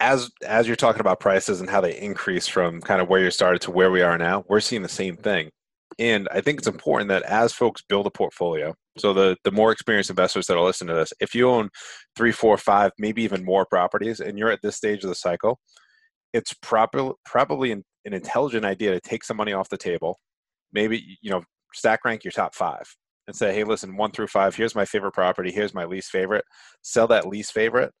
as 0.00 0.30
as 0.46 0.66
you're 0.66 0.76
talking 0.76 1.00
about 1.00 1.20
prices 1.20 1.60
and 1.60 1.70
how 1.70 1.80
they 1.80 1.96
increase 1.98 2.46
from 2.46 2.80
kind 2.80 3.00
of 3.00 3.08
where 3.08 3.22
you 3.22 3.30
started 3.30 3.62
to 3.62 3.70
where 3.70 3.90
we 3.90 4.02
are 4.02 4.18
now, 4.18 4.44
we're 4.48 4.60
seeing 4.60 4.82
the 4.82 4.88
same 4.88 5.16
thing. 5.16 5.50
And 6.00 6.28
I 6.32 6.40
think 6.40 6.58
it's 6.58 6.66
important 6.66 7.10
that 7.10 7.24
as 7.24 7.52
folks 7.52 7.82
build 7.86 8.06
a 8.06 8.10
portfolio, 8.10 8.74
so 8.96 9.12
the 9.12 9.36
the 9.44 9.52
more 9.52 9.70
experienced 9.70 10.08
investors 10.08 10.46
that 10.46 10.56
are 10.56 10.64
listening 10.64 10.88
to 10.88 10.94
this, 10.94 11.12
if 11.20 11.34
you 11.34 11.48
own 11.48 11.68
three, 12.16 12.32
four, 12.32 12.56
five, 12.56 12.92
maybe 12.98 13.22
even 13.22 13.44
more 13.44 13.66
properties, 13.66 14.20
and 14.20 14.38
you're 14.38 14.50
at 14.50 14.62
this 14.62 14.76
stage 14.76 15.04
of 15.04 15.10
the 15.10 15.14
cycle, 15.14 15.60
it's 16.32 16.54
probably 16.62 17.12
probably 17.26 17.70
an, 17.70 17.84
an 18.06 18.14
intelligent 18.14 18.64
idea 18.64 18.92
to 18.92 19.00
take 19.00 19.24
some 19.24 19.36
money 19.36 19.52
off 19.52 19.68
the 19.68 19.76
table. 19.76 20.18
Maybe 20.72 21.18
you 21.20 21.30
know 21.30 21.42
stack 21.74 22.04
rank 22.04 22.24
your 22.24 22.32
top 22.32 22.54
five 22.54 22.84
and 23.26 23.36
say, 23.36 23.54
hey, 23.54 23.64
listen, 23.64 23.96
one 23.96 24.10
through 24.10 24.26
five, 24.28 24.56
here's 24.56 24.74
my 24.74 24.86
favorite 24.86 25.12
property, 25.12 25.52
here's 25.52 25.74
my 25.74 25.84
least 25.84 26.10
favorite. 26.10 26.44
Sell 26.82 27.06
that 27.08 27.26
least 27.26 27.52
favorite, 27.52 27.92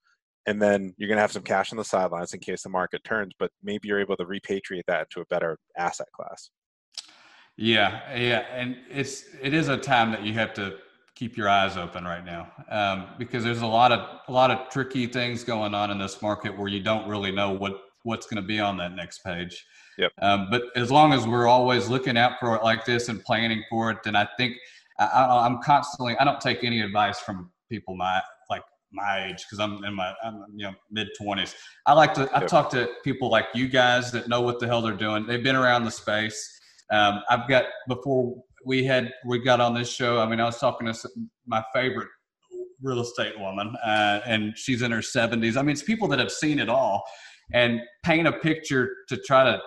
and 0.46 0.60
then 0.60 0.94
you're 0.96 1.08
going 1.08 1.18
to 1.18 1.22
have 1.22 1.32
some 1.32 1.42
cash 1.42 1.70
on 1.70 1.76
the 1.76 1.84
sidelines 1.84 2.32
in 2.32 2.40
case 2.40 2.62
the 2.62 2.68
market 2.70 3.04
turns 3.04 3.32
but 3.38 3.50
maybe 3.62 3.88
you're 3.88 4.00
able 4.00 4.16
to 4.16 4.24
repatriate 4.24 4.82
that 4.86 5.02
into 5.02 5.20
a 5.20 5.26
better 5.26 5.58
asset 5.76 6.08
class 6.14 6.50
yeah 7.60 8.00
yeah 8.16 8.44
and 8.54 8.74
it's 8.90 9.26
it 9.42 9.52
is 9.52 9.68
a 9.68 9.76
time 9.76 10.10
that 10.10 10.22
you 10.22 10.32
have 10.32 10.54
to 10.54 10.78
keep 11.14 11.36
your 11.36 11.46
eyes 11.46 11.76
open 11.76 12.04
right 12.04 12.24
now 12.24 12.50
um, 12.70 13.08
because 13.18 13.44
there's 13.44 13.60
a 13.60 13.66
lot 13.66 13.92
of 13.92 14.20
a 14.28 14.32
lot 14.32 14.50
of 14.50 14.70
tricky 14.70 15.06
things 15.06 15.44
going 15.44 15.74
on 15.74 15.90
in 15.90 15.98
this 15.98 16.22
market 16.22 16.56
where 16.58 16.68
you 16.68 16.82
don't 16.82 17.06
really 17.06 17.30
know 17.30 17.50
what 17.50 17.82
what's 18.04 18.26
going 18.26 18.42
to 18.42 18.46
be 18.46 18.58
on 18.58 18.78
that 18.78 18.92
next 18.92 19.18
page 19.18 19.66
yep. 19.98 20.10
Um, 20.22 20.48
but 20.50 20.62
as 20.74 20.90
long 20.90 21.12
as 21.12 21.26
we're 21.26 21.46
always 21.46 21.90
looking 21.90 22.16
out 22.16 22.40
for 22.40 22.56
it 22.56 22.64
like 22.64 22.86
this 22.86 23.10
and 23.10 23.22
planning 23.22 23.62
for 23.68 23.90
it 23.90 23.98
then 24.04 24.16
i 24.16 24.26
think 24.38 24.56
I, 24.98 25.44
i'm 25.44 25.60
constantly 25.60 26.16
i 26.16 26.24
don't 26.24 26.40
take 26.40 26.64
any 26.64 26.80
advice 26.80 27.20
from 27.20 27.50
people 27.68 27.94
my 27.94 28.22
like 28.48 28.62
my 28.92 29.26
age 29.26 29.44
because 29.44 29.60
I'm 29.60 29.84
in 29.84 29.94
my 29.94 30.12
I'm, 30.24 30.44
you 30.56 30.64
know 30.64 30.74
mid 30.90 31.08
twenties. 31.16 31.54
I 31.86 31.92
like 31.92 32.12
to 32.14 32.28
I 32.34 32.40
yep. 32.40 32.48
talk 32.48 32.70
to 32.70 32.88
people 33.04 33.30
like 33.30 33.46
you 33.54 33.68
guys 33.68 34.10
that 34.10 34.28
know 34.28 34.40
what 34.40 34.58
the 34.58 34.66
hell 34.66 34.82
they're 34.82 34.92
doing. 34.94 35.26
They've 35.26 35.44
been 35.44 35.54
around 35.54 35.84
the 35.84 35.92
space. 35.92 36.59
Um, 36.90 37.22
I've 37.28 37.48
got 37.48 37.64
before 37.88 38.34
we 38.64 38.84
had 38.84 39.12
we 39.26 39.38
got 39.38 39.60
on 39.60 39.74
this 39.74 39.90
show. 39.90 40.20
I 40.20 40.26
mean, 40.26 40.40
I 40.40 40.44
was 40.44 40.58
talking 40.58 40.92
to 40.92 41.08
my 41.46 41.62
favorite 41.72 42.08
real 42.82 43.00
estate 43.00 43.38
woman, 43.38 43.74
uh, 43.84 44.20
and 44.26 44.56
she's 44.56 44.82
in 44.82 44.90
her 44.90 45.02
seventies. 45.02 45.56
I 45.56 45.62
mean, 45.62 45.72
it's 45.72 45.82
people 45.82 46.08
that 46.08 46.18
have 46.18 46.32
seen 46.32 46.58
it 46.58 46.68
all 46.68 47.04
and 47.52 47.80
paint 48.04 48.26
a 48.28 48.32
picture 48.32 48.90
to 49.08 49.16
try 49.16 49.44
to 49.44 49.60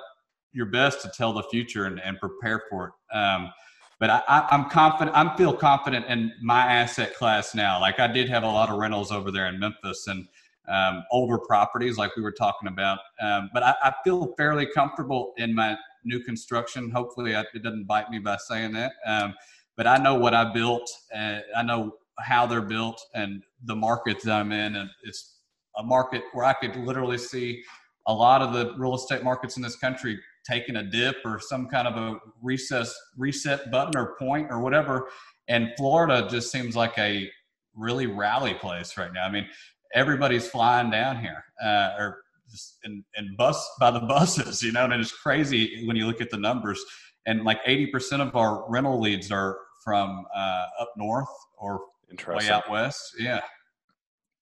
your 0.53 0.67
best 0.67 1.01
to 1.01 1.09
tell 1.09 1.33
the 1.33 1.43
future 1.43 1.85
and, 1.85 1.99
and 2.01 2.19
prepare 2.19 2.63
for 2.69 2.87
it. 2.87 3.17
Um, 3.17 3.51
but 3.99 4.09
I, 4.09 4.47
am 4.51 4.69
confident. 4.69 5.15
I 5.15 5.35
feel 5.35 5.53
confident 5.53 6.05
in 6.07 6.31
my 6.41 6.61
asset 6.61 7.15
class 7.15 7.55
now. 7.55 7.79
Like 7.79 7.99
I 7.99 8.07
did 8.07 8.29
have 8.29 8.43
a 8.43 8.47
lot 8.47 8.69
of 8.69 8.77
rentals 8.77 9.11
over 9.11 9.31
there 9.31 9.47
in 9.47 9.59
Memphis 9.59 10.07
and 10.07 10.27
um, 10.67 11.03
older 11.11 11.37
properties, 11.37 11.97
like 11.97 12.15
we 12.15 12.21
were 12.21 12.31
talking 12.31 12.67
about. 12.67 12.99
Um, 13.21 13.49
but 13.53 13.63
I, 13.63 13.75
I, 13.83 13.93
feel 14.03 14.33
fairly 14.37 14.65
comfortable 14.65 15.33
in 15.37 15.53
my 15.53 15.77
new 16.05 16.21
construction. 16.23 16.89
Hopefully, 16.91 17.35
I, 17.35 17.41
it 17.53 17.63
doesn't 17.63 17.85
bite 17.85 18.09
me 18.09 18.19
by 18.19 18.37
saying 18.37 18.73
that. 18.73 18.93
Um, 19.05 19.33
but 19.75 19.87
I 19.87 19.97
know 19.97 20.15
what 20.15 20.33
I 20.33 20.53
built. 20.53 20.89
Uh, 21.15 21.39
I 21.55 21.63
know 21.63 21.93
how 22.19 22.45
they're 22.45 22.61
built 22.61 23.03
and 23.15 23.41
the 23.63 23.75
markets 23.75 24.27
I'm 24.27 24.51
in, 24.51 24.75
and 24.75 24.89
it's 25.03 25.37
a 25.77 25.83
market 25.83 26.23
where 26.33 26.45
I 26.45 26.53
could 26.53 26.75
literally 26.75 27.17
see 27.17 27.63
a 28.07 28.13
lot 28.13 28.41
of 28.41 28.53
the 28.53 28.73
real 28.77 28.95
estate 28.95 29.23
markets 29.23 29.57
in 29.57 29.63
this 29.63 29.75
country 29.75 30.19
taking 30.45 30.75
a 30.75 30.83
dip 30.83 31.17
or 31.25 31.39
some 31.39 31.67
kind 31.67 31.87
of 31.87 31.95
a 31.95 32.19
recess 32.41 32.93
reset 33.17 33.71
button 33.71 33.97
or 33.97 34.15
point 34.17 34.47
or 34.49 34.59
whatever. 34.59 35.07
And 35.47 35.71
Florida 35.77 36.27
just 36.29 36.51
seems 36.51 36.75
like 36.75 36.97
a 36.97 37.29
really 37.75 38.07
rally 38.07 38.53
place 38.53 38.97
right 38.97 39.11
now. 39.11 39.25
I 39.25 39.31
mean, 39.31 39.47
everybody's 39.93 40.47
flying 40.47 40.89
down 40.89 41.19
here, 41.19 41.43
uh, 41.63 41.95
or 41.97 42.22
just 42.53 42.77
in, 42.83 43.03
in 43.17 43.35
bus 43.35 43.67
by 43.79 43.91
the 43.91 43.99
buses, 44.07 44.61
you 44.61 44.71
know, 44.71 44.85
and 44.85 44.93
it's 44.93 45.11
crazy 45.11 45.85
when 45.85 45.95
you 45.97 46.05
look 46.05 46.21
at 46.21 46.29
the 46.29 46.37
numbers. 46.37 46.83
And 47.25 47.43
like 47.43 47.63
80% 47.65 48.21
of 48.25 48.35
our 48.35 48.69
rental 48.69 48.99
leads 48.99 49.31
are 49.31 49.57
from 49.83 50.25
uh, 50.35 50.65
up 50.79 50.91
north 50.95 51.27
or 51.57 51.81
way 52.27 52.49
out 52.49 52.69
west. 52.69 53.15
Yeah. 53.19 53.41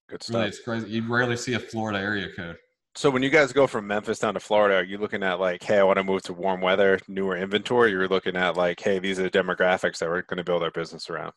Good 0.10 0.24
stuff. 0.24 0.36
Really, 0.36 0.48
it's 0.48 0.60
crazy. 0.60 0.89
You 0.89 1.08
rarely 1.08 1.38
see 1.38 1.53
a 1.53 1.60
Florida 1.60 2.00
area 2.00 2.27
code. 2.36 2.58
So 2.96 3.10
when 3.10 3.24
you 3.24 3.30
guys 3.30 3.53
go 3.53 3.68
from 3.68 3.88
Memphis 3.88 4.20
down 4.20 4.34
to 4.34 4.41
Florida, 4.41 4.75
are 4.75 4.84
you 4.84 4.98
looking 4.98 5.24
at 5.24 5.39
like, 5.39 5.63
hey, 5.63 5.80
I 5.80 5.84
want 5.84 5.98
to 5.98 6.03
move 6.03 6.24
to 6.24 6.34
warm 6.34 6.60
weather, 6.60 7.00
newer 7.08 7.38
inventory? 7.38 7.91
You're 7.91 8.10
looking 8.10 8.36
at 8.36 8.58
like, 8.58 8.82
hey, 8.82 9.00
these 9.00 9.18
are 9.18 9.24
the 9.24 9.30
demographics 9.30 10.00
that 10.00 10.10
we're 10.10 10.24
going 10.24 10.39
to 10.39 10.44
build 10.44 10.62
our 10.62 10.72
business 10.72 11.10
around. 11.10 11.32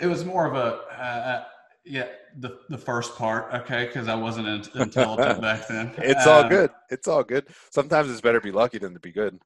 It 0.00 0.06
was 0.06 0.24
more 0.24 0.46
of 0.46 0.54
a 0.54 1.02
uh 1.02 1.44
yeah, 1.88 2.08
the 2.38 2.58
the 2.68 2.78
first 2.78 3.16
part, 3.16 3.52
okay, 3.52 3.86
because 3.86 4.08
I 4.08 4.14
wasn't 4.14 4.46
intelligent 4.74 5.40
back 5.40 5.66
then. 5.68 5.92
It's 5.98 6.26
um, 6.26 6.32
all 6.44 6.48
good. 6.48 6.70
It's 6.90 7.08
all 7.08 7.24
good. 7.24 7.46
Sometimes 7.70 8.10
it's 8.10 8.20
better 8.20 8.38
to 8.38 8.44
be 8.44 8.52
lucky 8.52 8.78
than 8.78 8.92
to 8.94 9.00
be 9.00 9.12
good. 9.12 9.38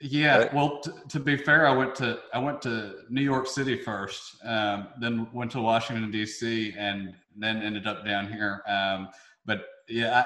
Yeah, 0.00 0.38
right? 0.38 0.54
well, 0.54 0.80
t- 0.80 0.92
to 1.08 1.20
be 1.20 1.36
fair, 1.36 1.66
I 1.66 1.76
went 1.76 1.94
to 1.96 2.20
I 2.32 2.38
went 2.38 2.62
to 2.62 2.94
New 3.10 3.22
York 3.22 3.46
City 3.46 3.76
first, 3.76 4.36
um, 4.44 4.88
then 5.00 5.28
went 5.32 5.50
to 5.52 5.60
Washington 5.60 6.10
D.C., 6.10 6.74
and 6.78 7.14
then 7.36 7.62
ended 7.62 7.86
up 7.86 8.04
down 8.04 8.32
here. 8.32 8.62
Um, 8.66 9.08
but 9.44 9.64
yeah, 9.88 10.24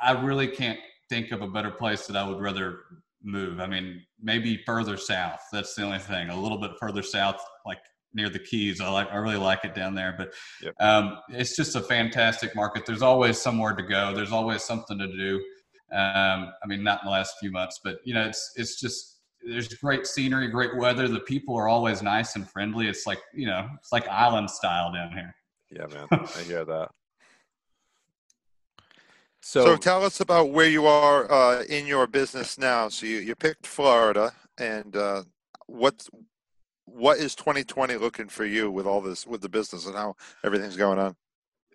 I, 0.00 0.12
I 0.12 0.22
really 0.22 0.48
can't 0.48 0.78
think 1.10 1.32
of 1.32 1.42
a 1.42 1.48
better 1.48 1.70
place 1.70 2.06
that 2.06 2.16
I 2.16 2.26
would 2.26 2.40
rather 2.40 2.80
move. 3.22 3.60
I 3.60 3.66
mean, 3.66 4.02
maybe 4.22 4.62
further 4.64 4.96
south. 4.96 5.40
That's 5.52 5.74
the 5.74 5.82
only 5.82 5.98
thing. 5.98 6.30
A 6.30 6.40
little 6.40 6.58
bit 6.58 6.72
further 6.80 7.02
south, 7.02 7.44
near 8.14 8.28
the 8.28 8.38
Keys. 8.38 8.80
I 8.80 8.88
like. 8.88 9.10
I 9.10 9.16
really 9.16 9.36
like 9.36 9.64
it 9.64 9.74
down 9.74 9.94
there. 9.94 10.14
But 10.16 10.32
yep. 10.62 10.74
um, 10.80 11.18
it's 11.28 11.56
just 11.56 11.76
a 11.76 11.80
fantastic 11.80 12.54
market. 12.54 12.86
There's 12.86 13.02
always 13.02 13.40
somewhere 13.40 13.74
to 13.74 13.82
go. 13.82 14.14
There's 14.14 14.32
always 14.32 14.62
something 14.62 14.98
to 14.98 15.08
do. 15.08 15.36
Um, 15.92 16.52
I 16.62 16.66
mean, 16.66 16.82
not 16.82 17.02
in 17.02 17.06
the 17.06 17.12
last 17.12 17.34
few 17.38 17.50
months, 17.50 17.80
but 17.82 17.98
you 18.04 18.14
know, 18.14 18.24
it's 18.24 18.52
it's 18.56 18.80
just 18.80 19.20
there's 19.46 19.68
great 19.68 20.06
scenery, 20.06 20.48
great 20.48 20.76
weather. 20.76 21.08
The 21.08 21.20
people 21.20 21.56
are 21.56 21.68
always 21.68 22.02
nice 22.02 22.36
and 22.36 22.48
friendly. 22.48 22.88
It's 22.88 23.06
like 23.06 23.20
you 23.34 23.46
know, 23.46 23.68
it's 23.78 23.92
like 23.92 24.08
island 24.08 24.50
style 24.50 24.92
down 24.92 25.12
here. 25.12 25.34
Yeah, 25.70 25.86
man, 25.86 26.06
I 26.10 26.42
hear 26.42 26.64
that. 26.64 26.90
So, 29.40 29.62
so 29.62 29.76
tell 29.76 30.02
us 30.02 30.20
about 30.20 30.50
where 30.50 30.68
you 30.68 30.86
are 30.86 31.30
uh, 31.30 31.64
in 31.64 31.86
your 31.86 32.06
business 32.06 32.56
now. 32.56 32.88
So 32.88 33.04
you, 33.04 33.18
you 33.18 33.34
picked 33.34 33.66
Florida, 33.66 34.32
and 34.56 34.96
uh, 34.96 35.24
what 35.66 36.08
what 36.86 37.18
is 37.18 37.34
2020 37.34 37.96
looking 37.96 38.28
for 38.28 38.44
you 38.44 38.70
with 38.70 38.86
all 38.86 39.00
this 39.00 39.26
with 39.26 39.40
the 39.40 39.48
business 39.48 39.86
and 39.86 39.94
how 39.94 40.16
everything's 40.44 40.76
going 40.76 40.98
on? 40.98 41.16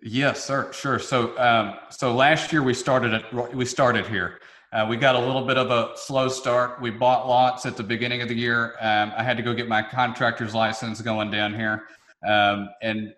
Yes, 0.02 0.44
sir. 0.44 0.72
Sure. 0.72 0.98
So 0.98 1.36
um, 1.38 1.74
so 1.90 2.14
last 2.14 2.52
year 2.52 2.62
we 2.62 2.74
started 2.74 3.14
at 3.14 3.54
we 3.54 3.64
started 3.64 4.06
here. 4.06 4.40
Uh, 4.72 4.86
we 4.88 4.96
got 4.96 5.16
a 5.16 5.18
little 5.18 5.44
bit 5.44 5.58
of 5.58 5.70
a 5.70 5.96
slow 5.96 6.28
start. 6.28 6.80
We 6.80 6.90
bought 6.90 7.28
lots 7.28 7.66
at 7.66 7.76
the 7.76 7.82
beginning 7.82 8.22
of 8.22 8.28
the 8.28 8.36
year. 8.36 8.76
Um, 8.80 9.12
I 9.16 9.22
had 9.24 9.36
to 9.36 9.42
go 9.42 9.52
get 9.52 9.68
my 9.68 9.82
contractor's 9.82 10.54
license 10.54 11.00
going 11.00 11.30
down 11.30 11.54
here, 11.54 11.86
um, 12.26 12.68
and 12.80 13.12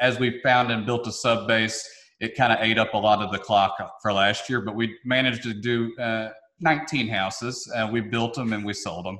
as 0.00 0.20
we 0.20 0.40
found 0.42 0.70
and 0.70 0.86
built 0.86 1.06
a 1.06 1.12
sub 1.12 1.48
base 1.48 1.88
it 2.20 2.36
kind 2.36 2.52
of 2.52 2.58
ate 2.60 2.78
up 2.78 2.94
a 2.94 2.98
lot 2.98 3.20
of 3.20 3.30
the 3.30 3.38
clock 3.38 3.76
for 4.00 4.12
last 4.12 4.48
year, 4.48 4.60
but 4.60 4.74
we 4.74 4.96
managed 5.04 5.42
to 5.42 5.52
do 5.52 5.94
uh, 5.98 6.30
19 6.60 7.08
houses. 7.08 7.70
Uh, 7.74 7.88
we 7.90 8.00
built 8.00 8.34
them 8.34 8.52
and 8.52 8.64
we 8.64 8.72
sold 8.72 9.04
them. 9.04 9.18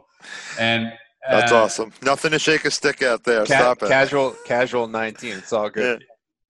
And 0.58 0.92
uh, 1.26 1.40
that's 1.40 1.52
awesome. 1.52 1.92
Nothing 2.02 2.32
to 2.32 2.38
shake 2.38 2.64
a 2.64 2.70
stick 2.70 3.02
at 3.02 3.24
there. 3.24 3.44
Ca- 3.44 3.58
Stop 3.58 3.82
it. 3.82 3.88
Casual, 3.88 4.36
casual 4.44 4.86
19. 4.88 5.36
It's 5.36 5.52
all 5.52 5.70
good. 5.70 6.00
Yeah. 6.00 6.06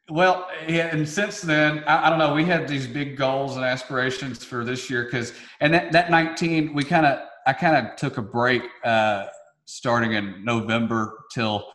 Well, 0.08 0.48
yeah, 0.68 0.94
and 0.94 1.08
since 1.08 1.40
then, 1.40 1.82
I, 1.86 2.06
I, 2.06 2.10
don't 2.10 2.20
know. 2.20 2.32
We 2.32 2.44
had 2.44 2.68
these 2.68 2.86
big 2.86 3.16
goals 3.16 3.56
and 3.56 3.64
aspirations 3.64 4.44
for 4.44 4.64
this 4.64 4.88
year 4.88 5.04
because, 5.04 5.32
and 5.60 5.74
that, 5.74 5.90
that 5.90 6.12
19, 6.12 6.74
we 6.74 6.84
kind 6.84 7.04
of, 7.04 7.18
I 7.44 7.52
kind 7.52 7.86
of 7.86 7.96
took 7.96 8.16
a 8.16 8.22
break 8.22 8.62
uh, 8.84 9.26
starting 9.64 10.12
in 10.12 10.44
November 10.44 11.24
till 11.32 11.72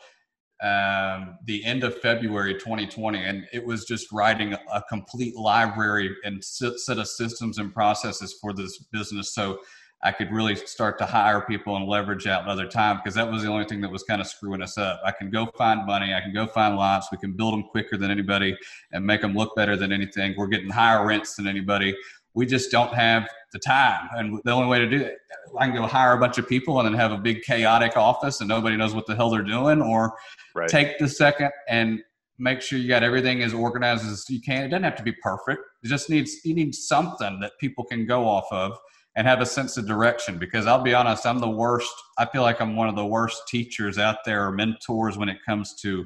um, 0.64 1.40
the 1.46 1.64
end 1.66 1.84
of 1.84 2.00
February 2.00 2.54
2020, 2.54 3.24
and 3.24 3.48
it 3.52 3.66
was 3.66 3.84
just 3.84 4.12
writing 4.12 4.54
a 4.54 4.82
complete 4.88 5.36
library 5.36 6.16
and 6.24 6.42
set 6.44 7.00
of 7.00 7.08
systems 7.08 7.58
and 7.58 7.74
processes 7.74 8.38
for 8.40 8.54
this 8.54 8.78
business. 8.92 9.34
So 9.34 9.60
I 10.04 10.12
could 10.12 10.32
really 10.32 10.56
start 10.56 10.98
to 10.98 11.06
hire 11.06 11.42
people 11.42 11.76
and 11.76 11.88
leverage 11.88 12.26
out 12.26 12.44
another 12.44 12.68
time 12.68 12.98
because 12.98 13.14
that 13.16 13.30
was 13.30 13.44
the 13.44 13.50
only 13.50 13.66
thing 13.66 13.82
that 13.82 13.92
was 13.92 14.02
kind 14.04 14.20
of 14.20 14.28
screwing 14.28 14.62
us 14.62 14.78
up. 14.78 15.00
I 15.06 15.12
can 15.12 15.30
go 15.30 15.46
find 15.58 15.86
money, 15.86 16.14
I 16.14 16.22
can 16.22 16.34
go 16.34 16.48
find 16.48 16.76
lots, 16.76 17.08
we 17.12 17.20
can 17.20 17.34
build 17.34 17.54
them 17.54 17.64
quicker 17.64 17.98
than 17.98 18.10
anybody 18.10 18.58
and 18.92 19.06
make 19.06 19.22
them 19.22 19.34
look 19.36 19.56
better 19.56 19.78
than 19.78 19.92
anything. 19.92 20.34
We're 20.36 20.48
getting 20.48 20.70
higher 20.72 21.06
rents 21.06 21.36
than 21.36 21.48
anybody. 21.48 21.96
we 22.34 22.46
just 22.46 22.72
don't 22.72 22.94
have 22.94 23.28
the 23.52 23.60
time. 23.60 24.08
And 24.14 24.40
the 24.46 24.52
only 24.52 24.68
way 24.68 24.80
to 24.80 24.90
do 24.90 25.02
it, 25.02 25.18
I 25.58 25.68
can 25.68 25.76
go 25.76 25.86
hire 25.86 26.14
a 26.14 26.20
bunch 26.20 26.38
of 26.38 26.48
people 26.48 26.80
and 26.80 26.88
then 26.88 26.94
have 26.94 27.12
a 27.12 27.18
big 27.18 27.42
chaotic 27.42 27.98
office 27.98 28.40
and 28.40 28.48
nobody 28.48 28.78
knows 28.78 28.96
what 28.96 29.06
the 29.06 29.16
hell 29.16 29.30
they're 29.30 29.42
doing, 29.42 29.82
or 29.82 30.14
right. 30.56 30.70
take 30.70 30.98
the 30.98 31.10
second 31.10 31.52
and 31.68 32.00
make 32.40 32.62
sure 32.62 32.80
you 32.80 32.88
got 32.88 33.04
everything 33.04 33.44
as 33.44 33.54
organized 33.54 34.06
as 34.06 34.26
you 34.30 34.42
can. 34.42 34.64
It 34.64 34.70
doesn't 34.70 34.84
have 34.84 34.96
to 34.96 35.04
be 35.04 35.12
perfect. 35.12 35.62
It 35.84 35.88
just 35.88 36.10
needs 36.10 36.44
you 36.46 36.56
need 36.56 36.74
something 36.74 37.40
that 37.42 37.52
people 37.60 37.84
can 37.84 38.08
go 38.08 38.28
off 38.28 38.46
of 38.52 38.78
and 39.16 39.28
have 39.28 39.42
a 39.42 39.46
sense 39.46 39.78
of 39.78 39.88
direction. 39.88 40.38
Because 40.38 40.68
I'll 40.68 40.82
be 40.82 40.94
honest, 40.94 41.26
I'm 41.26 41.40
the 41.40 41.50
worst. 41.50 41.94
I 42.18 42.26
feel 42.26 42.42
like 42.42 42.62
I'm 42.62 42.76
one 42.76 42.90
of 42.90 42.96
the 42.96 43.06
worst 43.06 43.44
teachers 43.48 43.98
out 43.98 44.18
there 44.26 44.46
or 44.48 44.52
mentors 44.52 45.18
when 45.18 45.30
it 45.30 45.40
comes 45.46 45.76
to 45.82 46.06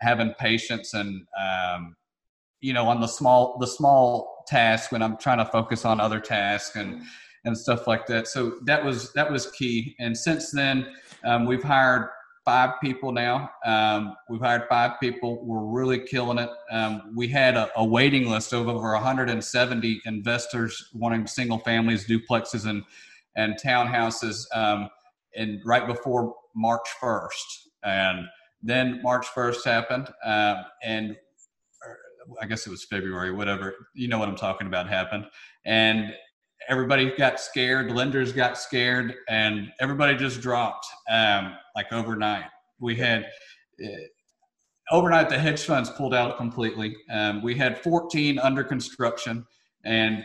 having 0.00 0.32
patience 0.38 0.94
and 0.94 1.26
um, 1.38 1.94
you 2.62 2.72
know 2.72 2.86
on 2.86 3.00
the 3.00 3.06
small 3.06 3.58
the 3.58 3.66
small 3.66 4.44
tasks 4.48 4.92
when 4.92 5.02
I'm 5.02 5.16
trying 5.18 5.38
to 5.38 5.44
focus 5.44 5.84
on 5.84 6.00
other 6.00 6.20
tasks 6.20 6.76
and 6.76 7.02
and 7.44 7.56
stuff 7.56 7.86
like 7.86 8.06
that. 8.06 8.28
So 8.28 8.58
that 8.64 8.84
was 8.84 9.12
that 9.12 9.30
was 9.30 9.50
key. 9.52 9.94
And 9.98 10.16
since 10.16 10.50
then, 10.50 10.86
um, 11.24 11.46
we've 11.46 11.62
hired 11.62 12.08
five 12.44 12.80
people 12.82 13.12
now. 13.12 13.50
Um, 13.64 14.14
we've 14.28 14.40
hired 14.40 14.64
five 14.68 14.98
people. 15.00 15.44
We're 15.44 15.64
really 15.64 16.00
killing 16.00 16.38
it. 16.38 16.50
Um, 16.70 17.12
we 17.14 17.28
had 17.28 17.56
a, 17.56 17.70
a, 17.76 17.84
waiting 17.84 18.28
list 18.28 18.52
of 18.52 18.68
over 18.68 18.92
170 18.92 20.00
investors 20.06 20.90
wanting 20.94 21.26
single 21.26 21.58
families, 21.58 22.06
duplexes, 22.06 22.66
and 22.66 22.82
and 23.36 23.54
townhouses. 23.62 24.44
Um, 24.54 24.88
and 25.36 25.60
right 25.64 25.86
before 25.86 26.34
March 26.56 26.86
1st, 27.00 27.68
and 27.84 28.26
then 28.62 29.00
March 29.02 29.26
1st 29.28 29.64
happened, 29.64 30.08
um, 30.24 30.64
and 30.82 31.16
I 32.40 32.46
guess 32.46 32.66
it 32.66 32.70
was 32.70 32.84
February, 32.84 33.32
whatever. 33.32 33.74
You 33.94 34.08
know 34.08 34.18
what 34.18 34.28
I'm 34.28 34.36
talking 34.36 34.66
about 34.66 34.88
happened, 34.88 35.26
and 35.64 36.12
everybody 36.68 37.14
got 37.16 37.40
scared, 37.40 37.90
lenders 37.90 38.32
got 38.32 38.58
scared, 38.58 39.14
and 39.28 39.72
everybody 39.80 40.16
just 40.16 40.40
dropped 40.40 40.86
um, 41.10 41.56
like 41.74 41.92
overnight. 41.92 42.44
We 42.78 42.96
had 42.96 43.26
uh, 43.82 43.88
overnight 44.90 45.28
the 45.28 45.38
hedge 45.38 45.64
funds 45.64 45.90
pulled 45.90 46.14
out 46.14 46.36
completely. 46.36 46.96
Um, 47.10 47.42
we 47.42 47.54
had 47.54 47.78
14 47.78 48.38
under 48.38 48.64
construction, 48.64 49.46
and 49.84 50.24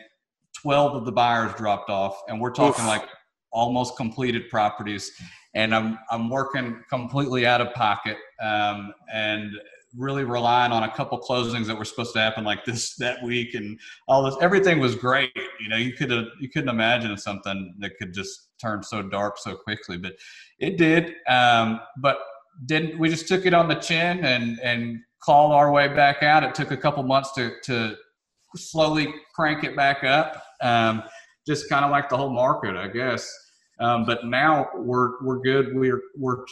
12 0.62 0.96
of 0.96 1.06
the 1.06 1.12
buyers 1.12 1.54
dropped 1.56 1.90
off, 1.90 2.22
and 2.28 2.40
we're 2.40 2.52
talking 2.52 2.86
Oof. 2.86 2.90
like 2.90 3.08
almost 3.52 3.96
completed 3.96 4.50
properties. 4.50 5.12
And 5.54 5.74
I'm 5.74 5.98
I'm 6.12 6.30
working 6.30 6.84
completely 6.90 7.46
out 7.46 7.62
of 7.62 7.74
pocket, 7.74 8.18
um, 8.42 8.94
and 9.14 9.52
really 9.98 10.24
relying 10.24 10.72
on 10.72 10.84
a 10.84 10.92
couple 10.92 11.20
closings 11.20 11.66
that 11.66 11.78
were 11.78 11.86
supposed 11.86 12.14
to 12.14 12.20
happen 12.20 12.44
like 12.44 12.66
this 12.66 12.96
that 12.96 13.22
week 13.24 13.54
and 13.54 13.80
all 14.08 14.24
this 14.24 14.36
everything 14.42 14.80
was 14.80 14.96
great 14.96 15.32
you 15.60 15.70
know 15.70 15.78
you 15.78 15.94
could 15.94 16.12
have 16.12 16.26
you 16.40 16.50
couldn't 16.50 16.70
imagine 16.70 17.16
something 17.18 17.74
that 17.80 17.98
could 17.98 18.14
just 18.14 18.50
turn 18.62 18.84
so 18.84 19.02
dark 19.02 19.38
so 19.38 19.56
quickly 19.56 19.98
but 19.98 20.14
it 20.60 20.78
did 20.78 21.14
um, 21.28 21.80
but 21.98 22.20
didn't 22.66 22.98
we 23.00 23.10
just 23.10 23.28
took 23.28 23.46
it 23.46 23.54
on 23.54 23.68
the 23.68 23.76
chin 23.76 24.24
and 24.26 24.60
and 24.60 25.00
clawed 25.20 25.52
our 25.52 25.72
way 25.72 25.88
back 25.88 26.22
out. 26.22 26.44
It 26.44 26.54
took 26.54 26.70
a 26.70 26.78
couple 26.78 27.02
months 27.04 27.32
to 27.34 27.54
to 27.64 27.96
slowly 28.56 29.14
crank 29.34 29.64
it 29.64 29.76
back 29.76 30.04
up 30.04 30.44
um, 30.62 31.04
just 31.46 31.68
kind 31.68 31.84
of 31.84 31.92
like 31.92 32.08
the 32.08 32.16
whole 32.16 32.30
market 32.30 32.78
i 32.78 32.88
guess 32.88 33.30
um, 33.80 34.06
but 34.06 34.26
now 34.26 34.70
we're 34.76 35.22
we're 35.22 35.40
good. 35.40 35.76
We're 35.76 36.02
we're 36.18 36.46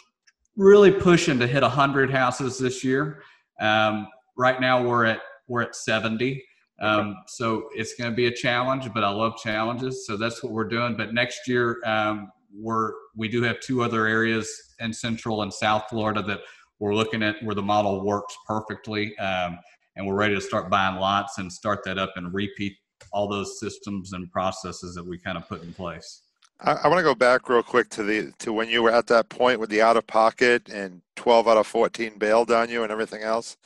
really 0.55 0.91
pushing 0.91 1.39
to 1.39 1.47
hit 1.47 1.63
100 1.63 2.11
houses 2.11 2.57
this 2.57 2.83
year 2.83 3.23
um, 3.59 4.07
right 4.37 4.59
now 4.59 4.83
we're 4.83 5.05
at 5.05 5.21
we're 5.47 5.61
at 5.61 5.75
70. 5.75 6.43
Um, 6.81 7.15
so 7.27 7.69
it's 7.75 7.93
going 7.95 8.09
to 8.09 8.15
be 8.15 8.27
a 8.27 8.33
challenge, 8.33 8.91
but 8.93 9.03
I 9.03 9.09
love 9.09 9.37
challenges. 9.37 10.05
So 10.07 10.17
that's 10.17 10.43
what 10.43 10.51
we're 10.51 10.67
doing. 10.67 10.95
But 10.97 11.13
next 11.13 11.47
year, 11.47 11.79
um, 11.85 12.31
we're 12.55 12.93
we 13.15 13.27
do 13.27 13.41
have 13.43 13.59
two 13.59 13.83
other 13.83 14.05
areas 14.05 14.49
in 14.79 14.93
Central 14.93 15.41
and 15.43 15.53
South 15.53 15.85
Florida 15.89 16.21
that 16.23 16.41
we're 16.79 16.95
looking 16.95 17.23
at 17.23 17.41
where 17.43 17.55
the 17.55 17.61
model 17.61 18.03
works 18.05 18.35
perfectly, 18.47 19.15
um, 19.17 19.59
and 19.95 20.05
we're 20.05 20.15
ready 20.15 20.35
to 20.35 20.41
start 20.41 20.69
buying 20.69 20.97
lots 20.97 21.37
and 21.37 21.51
start 21.51 21.79
that 21.85 21.97
up 21.97 22.13
and 22.15 22.33
repeat 22.33 22.73
all 23.11 23.27
those 23.27 23.59
systems 23.59 24.13
and 24.13 24.31
processes 24.31 24.95
that 24.95 25.05
we 25.05 25.17
kind 25.17 25.37
of 25.37 25.47
put 25.47 25.63
in 25.63 25.73
place. 25.73 26.22
I, 26.59 26.73
I 26.73 26.87
want 26.87 26.99
to 26.99 27.03
go 27.03 27.15
back 27.15 27.49
real 27.49 27.63
quick 27.63 27.89
to 27.91 28.03
the 28.03 28.33
to 28.39 28.53
when 28.53 28.69
you 28.69 28.83
were 28.83 28.91
at 28.91 29.07
that 29.07 29.29
point 29.29 29.59
with 29.59 29.69
the 29.69 29.81
out 29.81 29.97
of 29.97 30.07
pocket 30.07 30.69
and 30.69 31.01
12 31.15 31.47
out 31.47 31.57
of 31.57 31.67
14 31.67 32.17
bailed 32.17 32.51
on 32.51 32.69
you 32.69 32.83
and 32.83 32.91
everything 32.91 33.21
else. 33.21 33.57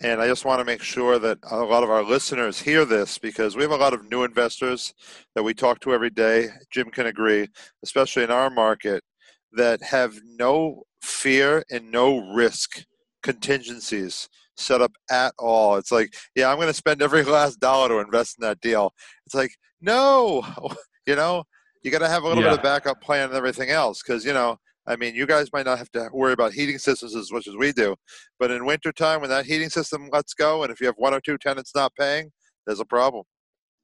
And 0.00 0.20
I 0.20 0.26
just 0.26 0.44
want 0.44 0.58
to 0.58 0.64
make 0.64 0.82
sure 0.82 1.18
that 1.20 1.38
a 1.48 1.58
lot 1.58 1.84
of 1.84 1.90
our 1.90 2.02
listeners 2.02 2.58
hear 2.58 2.84
this 2.84 3.18
because 3.18 3.54
we 3.54 3.62
have 3.62 3.70
a 3.70 3.76
lot 3.76 3.92
of 3.92 4.10
new 4.10 4.24
investors 4.24 4.94
that 5.34 5.44
we 5.44 5.54
talk 5.54 5.78
to 5.80 5.94
every 5.94 6.10
day. 6.10 6.48
Jim 6.70 6.90
can 6.90 7.06
agree, 7.06 7.48
especially 7.84 8.24
in 8.24 8.30
our 8.30 8.50
market, 8.50 9.04
that 9.52 9.80
have 9.82 10.18
no 10.24 10.82
fear 11.02 11.62
and 11.70 11.92
no 11.92 12.18
risk 12.32 12.84
contingencies 13.22 14.28
set 14.56 14.80
up 14.80 14.92
at 15.10 15.34
all. 15.38 15.76
It's 15.76 15.92
like, 15.92 16.14
yeah, 16.34 16.50
I'm 16.50 16.56
going 16.56 16.66
to 16.68 16.74
spend 16.74 17.00
every 17.00 17.22
last 17.22 17.60
dollar 17.60 17.88
to 17.88 17.98
invest 17.98 18.38
in 18.38 18.42
that 18.42 18.60
deal. 18.60 18.92
It's 19.26 19.34
like, 19.34 19.52
no, 19.80 20.44
you 21.06 21.14
know, 21.14 21.44
you 21.82 21.90
got 21.90 21.98
to 21.98 22.08
have 22.08 22.22
a 22.22 22.28
little 22.28 22.42
yeah. 22.42 22.50
bit 22.50 22.58
of 22.58 22.62
backup 22.62 23.00
plan 23.00 23.28
and 23.28 23.34
everything 23.34 23.70
else 23.70 24.02
because 24.02 24.24
you 24.24 24.32
know 24.32 24.56
i 24.86 24.96
mean 24.96 25.14
you 25.14 25.26
guys 25.26 25.48
might 25.52 25.66
not 25.66 25.78
have 25.78 25.90
to 25.90 26.08
worry 26.12 26.32
about 26.32 26.52
heating 26.52 26.78
systems 26.78 27.14
as 27.14 27.30
much 27.32 27.46
as 27.46 27.56
we 27.56 27.72
do 27.72 27.94
but 28.38 28.50
in 28.50 28.64
wintertime 28.64 29.20
when 29.20 29.30
that 29.30 29.44
heating 29.44 29.68
system 29.68 30.08
lets 30.12 30.34
go 30.34 30.62
and 30.62 30.72
if 30.72 30.80
you 30.80 30.86
have 30.86 30.96
one 30.96 31.14
or 31.14 31.20
two 31.20 31.38
tenants 31.38 31.72
not 31.74 31.92
paying 31.98 32.30
there's 32.66 32.80
a 32.80 32.84
problem 32.84 33.24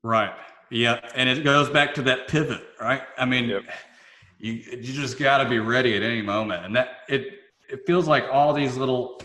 right 0.02 0.32
yeah 0.70 1.00
and 1.14 1.28
it 1.28 1.44
goes 1.44 1.68
back 1.68 1.94
to 1.94 2.02
that 2.02 2.28
pivot 2.28 2.62
right 2.80 3.02
i 3.16 3.24
mean 3.24 3.48
yep. 3.48 3.62
you 4.38 4.52
you 4.52 4.82
just 4.82 5.18
got 5.18 5.38
to 5.38 5.48
be 5.48 5.58
ready 5.58 5.96
at 5.96 6.02
any 6.02 6.22
moment 6.22 6.64
and 6.64 6.74
that 6.74 6.98
it 7.08 7.34
it 7.68 7.80
feels 7.86 8.06
like 8.06 8.24
all 8.32 8.52
these 8.52 8.76
little 8.76 9.20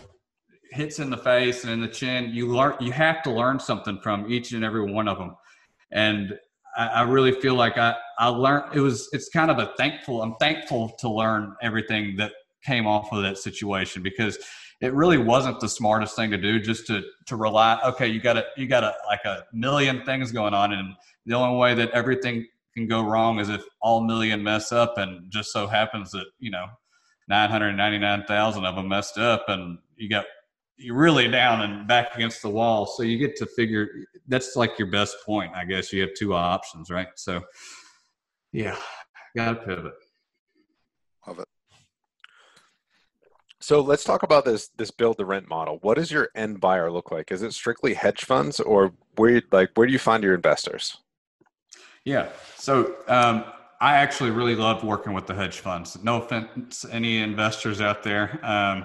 hits 0.70 0.98
in 0.98 1.08
the 1.08 1.16
face 1.16 1.64
and 1.64 1.72
in 1.72 1.80
the 1.80 1.88
chin 1.88 2.30
you 2.32 2.48
learn 2.48 2.74
you 2.80 2.90
have 2.90 3.22
to 3.22 3.30
learn 3.30 3.60
something 3.60 3.98
from 4.02 4.30
each 4.30 4.52
and 4.52 4.64
every 4.64 4.90
one 4.90 5.06
of 5.06 5.18
them 5.18 5.36
and 5.92 6.38
I, 6.76 6.86
I 6.86 7.02
really 7.02 7.32
feel 7.32 7.54
like 7.54 7.78
I, 7.78 7.94
I 8.18 8.28
learned 8.28 8.74
it 8.74 8.80
was 8.80 9.08
it's 9.12 9.28
kind 9.28 9.50
of 9.50 9.58
a 9.58 9.72
thankful 9.76 10.22
I'm 10.22 10.34
thankful 10.34 10.90
to 11.00 11.08
learn 11.08 11.54
everything 11.62 12.16
that 12.16 12.32
came 12.64 12.86
off 12.86 13.12
of 13.12 13.22
that 13.22 13.38
situation 13.38 14.02
because 14.02 14.38
it 14.80 14.92
really 14.92 15.18
wasn't 15.18 15.60
the 15.60 15.68
smartest 15.68 16.16
thing 16.16 16.30
to 16.30 16.38
do 16.38 16.58
just 16.60 16.86
to 16.88 17.02
to 17.26 17.36
rely 17.36 17.78
okay 17.84 18.08
you 18.08 18.20
got 18.20 18.36
a 18.36 18.44
you 18.56 18.66
got 18.66 18.84
a 18.84 18.94
like 19.06 19.24
a 19.24 19.44
million 19.52 20.04
things 20.04 20.32
going 20.32 20.54
on 20.54 20.72
and 20.72 20.94
the 21.26 21.34
only 21.34 21.58
way 21.58 21.74
that 21.74 21.90
everything 21.90 22.46
can 22.74 22.86
go 22.86 23.02
wrong 23.02 23.38
is 23.38 23.48
if 23.48 23.62
all 23.80 24.02
million 24.02 24.42
mess 24.42 24.72
up 24.72 24.98
and 24.98 25.30
just 25.30 25.52
so 25.52 25.66
happens 25.66 26.10
that 26.10 26.26
you 26.38 26.50
know 26.50 26.66
999,000 27.28 28.64
of 28.64 28.76
them 28.76 28.88
messed 28.88 29.18
up 29.18 29.44
and 29.48 29.78
you 29.96 30.08
got 30.08 30.26
you're 30.76 30.96
really 30.96 31.28
down 31.28 31.62
and 31.62 31.86
back 31.86 32.14
against 32.14 32.42
the 32.42 32.48
wall. 32.48 32.86
So 32.86 33.02
you 33.02 33.18
get 33.18 33.36
to 33.36 33.46
figure 33.46 33.88
that's 34.28 34.56
like 34.56 34.78
your 34.78 34.90
best 34.90 35.16
point, 35.24 35.52
I 35.54 35.64
guess. 35.64 35.92
You 35.92 36.02
have 36.02 36.14
two 36.14 36.34
options, 36.34 36.90
right? 36.90 37.08
So, 37.16 37.42
yeah, 38.52 38.76
got 39.36 39.52
to 39.52 39.66
pivot. 39.66 39.94
Love 41.26 41.38
it. 41.38 41.48
So 43.60 43.80
let's 43.80 44.04
talk 44.04 44.22
about 44.22 44.44
this 44.44 44.68
this 44.76 44.90
build 44.90 45.16
to 45.18 45.24
rent 45.24 45.48
model. 45.48 45.78
What 45.80 45.94
does 45.94 46.10
your 46.10 46.28
end 46.34 46.60
buyer 46.60 46.90
look 46.90 47.10
like? 47.10 47.32
Is 47.32 47.42
it 47.42 47.54
strictly 47.54 47.94
hedge 47.94 48.24
funds, 48.24 48.60
or 48.60 48.92
where 49.16 49.42
like 49.52 49.70
where 49.74 49.86
do 49.86 49.92
you 49.92 49.98
find 49.98 50.22
your 50.22 50.34
investors? 50.34 50.98
Yeah. 52.04 52.28
So 52.56 52.96
um, 53.08 53.44
I 53.80 53.96
actually 53.96 54.30
really 54.30 54.54
love 54.54 54.84
working 54.84 55.14
with 55.14 55.26
the 55.26 55.34
hedge 55.34 55.60
funds. 55.60 55.96
No 56.02 56.20
offense, 56.20 56.84
any 56.90 57.18
investors 57.22 57.80
out 57.80 58.02
there. 58.02 58.38
Um, 58.42 58.84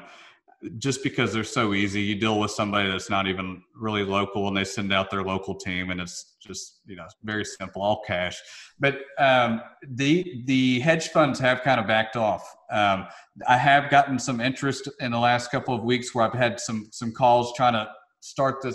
just 0.78 1.04
because 1.04 1.34
they're 1.34 1.44
so 1.44 1.74
easy 1.74 2.02
you 2.02 2.16
deal 2.16 2.38
with 2.40 2.52
somebody 2.52 2.90
that's 2.90 3.10
not 3.10 3.28
even 3.28 3.62
really 3.76 4.04
local 4.04 4.48
and 4.50 4.58
they 4.58 4.66
send 4.66 4.92
out 4.92 5.10
their 5.10 5.24
local 5.24 5.56
team 5.56 5.90
and 5.90 6.02
it's 6.02 6.36
just 6.40 6.82
you 6.86 6.96
know 6.96 7.06
very 7.24 7.46
simple 7.46 7.82
all 7.82 8.02
cash. 8.06 8.40
But 8.80 9.00
um, 9.18 9.62
the 9.88 10.44
the 10.46 10.80
hedge 10.80 11.10
funds 11.10 11.40
have 11.40 11.62
kind 11.62 11.80
of 11.80 11.88
backed 11.88 12.16
off. 12.16 12.56
Um, 12.72 13.08
i 13.48 13.58
have 13.58 13.90
gotten 13.90 14.20
some 14.20 14.40
interest 14.42 14.90
in 15.00 15.12
the 15.12 15.18
last 15.18 15.50
couple 15.50 15.74
of 15.74 15.84
weeks 15.84 16.14
where 16.14 16.26
i've 16.26 16.38
had 16.38 16.60
some 16.60 16.88
some 16.92 17.12
calls 17.12 17.54
trying 17.56 17.74
to 17.74 17.90
start 18.20 18.62
the 18.62 18.72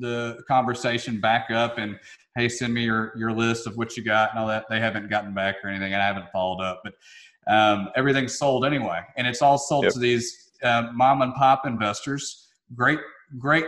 the 0.00 0.42
conversation 0.48 1.20
back 1.20 1.50
up 1.50 1.78
and 1.78 1.98
hey 2.36 2.48
send 2.48 2.74
me 2.74 2.84
your 2.84 3.12
your 3.16 3.32
list 3.32 3.66
of 3.66 3.76
what 3.76 3.96
you 3.96 4.02
got 4.02 4.30
and 4.30 4.38
all 4.38 4.46
that. 4.46 4.64
They 4.68 4.80
haven't 4.80 5.08
gotten 5.08 5.34
back 5.34 5.56
or 5.62 5.70
anything 5.70 5.92
and 5.92 6.02
i 6.02 6.06
haven't 6.06 6.30
followed 6.32 6.62
up 6.62 6.82
but 6.84 6.94
um, 7.50 7.88
everything's 7.96 8.36
sold 8.36 8.66
anyway 8.66 9.00
and 9.16 9.26
it's 9.26 9.40
all 9.40 9.56
sold 9.56 9.84
yep. 9.84 9.92
to 9.94 9.98
these 9.98 10.47
uh, 10.62 10.88
mom 10.92 11.22
and 11.22 11.34
pop 11.34 11.66
investors, 11.66 12.48
great, 12.74 13.00
great 13.38 13.66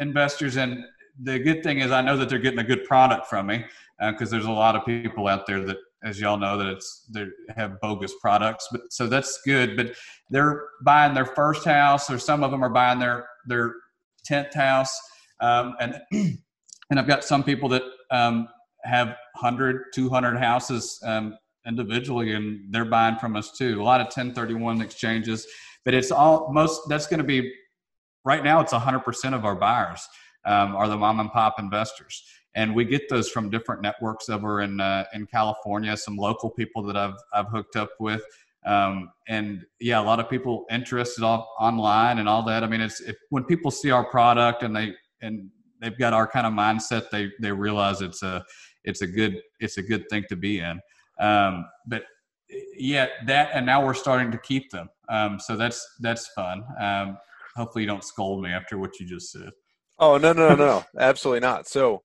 investors. 0.00 0.56
And 0.56 0.84
the 1.22 1.38
good 1.38 1.62
thing 1.62 1.80
is, 1.80 1.90
I 1.90 2.00
know 2.00 2.16
that 2.16 2.28
they're 2.28 2.38
getting 2.38 2.60
a 2.60 2.64
good 2.64 2.84
product 2.84 3.26
from 3.26 3.46
me 3.46 3.64
because 3.98 4.28
uh, 4.28 4.36
there's 4.36 4.46
a 4.46 4.52
lot 4.52 4.76
of 4.76 4.84
people 4.84 5.28
out 5.28 5.46
there 5.46 5.62
that, 5.64 5.76
as 6.02 6.18
y'all 6.18 6.38
know, 6.38 6.56
that 6.56 6.66
it's 6.66 7.06
they 7.10 7.26
have 7.54 7.78
bogus 7.80 8.14
products. 8.20 8.68
But 8.72 8.90
so 8.90 9.06
that's 9.06 9.40
good. 9.44 9.76
But 9.76 9.92
they're 10.30 10.64
buying 10.82 11.12
their 11.12 11.26
first 11.26 11.64
house, 11.64 12.10
or 12.10 12.18
some 12.18 12.42
of 12.42 12.50
them 12.50 12.64
are 12.64 12.70
buying 12.70 12.98
their 12.98 13.26
their 13.46 13.74
tenth 14.24 14.54
house, 14.54 14.98
um, 15.40 15.74
and 15.78 16.00
and 16.90 16.98
I've 16.98 17.06
got 17.06 17.24
some 17.24 17.44
people 17.44 17.68
that 17.70 17.82
um, 18.10 18.48
have 18.84 19.08
100 19.08 19.92
200 19.94 20.38
houses 20.38 20.98
um, 21.04 21.36
individually 21.66 22.32
and 22.32 22.72
they're 22.72 22.84
buying 22.84 23.16
from 23.16 23.36
us 23.36 23.52
too 23.52 23.80
a 23.80 23.84
lot 23.84 24.00
of 24.00 24.06
1031 24.06 24.80
exchanges 24.80 25.46
but 25.84 25.94
it's 25.94 26.10
all 26.10 26.52
most 26.52 26.82
that's 26.88 27.06
going 27.06 27.18
to 27.18 27.24
be 27.24 27.52
right 28.24 28.44
now 28.44 28.60
it's 28.60 28.72
100% 28.72 29.34
of 29.34 29.44
our 29.44 29.54
buyers 29.56 30.06
um, 30.44 30.74
are 30.76 30.88
the 30.88 30.96
mom 30.96 31.20
and 31.20 31.30
pop 31.30 31.58
investors. 31.58 32.22
And 32.54 32.74
we 32.74 32.84
get 32.84 33.08
those 33.08 33.28
from 33.28 33.48
different 33.48 33.82
networks 33.82 34.28
over 34.28 34.62
in 34.62 34.80
uh, 34.80 35.04
in 35.14 35.26
California 35.26 35.96
some 35.96 36.16
local 36.16 36.50
people 36.50 36.82
that 36.84 36.96
I've 36.96 37.14
I've 37.32 37.48
hooked 37.48 37.76
up 37.76 37.90
with. 38.00 38.22
Um, 38.66 39.10
and 39.28 39.64
yeah 39.80 40.00
a 40.00 40.02
lot 40.02 40.20
of 40.20 40.28
people 40.28 40.66
interested 40.70 41.24
off, 41.24 41.46
online 41.58 42.18
and 42.18 42.28
all 42.28 42.42
that. 42.44 42.64
I 42.64 42.66
mean 42.66 42.80
it's 42.80 43.00
when 43.30 43.44
people 43.44 43.70
see 43.70 43.90
our 43.90 44.04
product 44.04 44.64
and 44.64 44.74
they 44.74 44.94
and 45.22 45.48
they've 45.80 45.96
got 45.96 46.12
our 46.12 46.26
kind 46.26 46.46
of 46.46 46.52
mindset 46.52 47.08
they 47.10 47.30
they 47.40 47.52
realize 47.52 48.02
it's 48.02 48.22
a 48.22 48.44
it's 48.84 49.02
a 49.02 49.06
good 49.06 49.40
it's 49.60 49.78
a 49.78 49.82
good 49.82 50.08
thing 50.10 50.24
to 50.28 50.36
be 50.36 50.58
in. 50.58 50.80
Um, 51.20 51.66
but 51.86 52.02
yeah 52.76 53.06
that 53.26 53.50
and 53.54 53.64
now 53.64 53.84
we're 53.84 53.94
starting 53.94 54.30
to 54.30 54.38
keep 54.38 54.70
them 54.70 54.88
um, 55.08 55.38
so 55.38 55.56
that's 55.56 55.86
that's 56.00 56.28
fun 56.28 56.64
um, 56.80 57.18
hopefully 57.56 57.82
you 57.82 57.88
don't 57.88 58.04
scold 58.04 58.42
me 58.42 58.50
after 58.50 58.78
what 58.78 58.98
you 58.98 59.06
just 59.06 59.30
said 59.30 59.50
oh 59.98 60.16
no 60.16 60.32
no 60.32 60.50
no 60.50 60.54
no 60.56 60.84
absolutely 60.98 61.40
not 61.40 61.66
so 61.66 62.02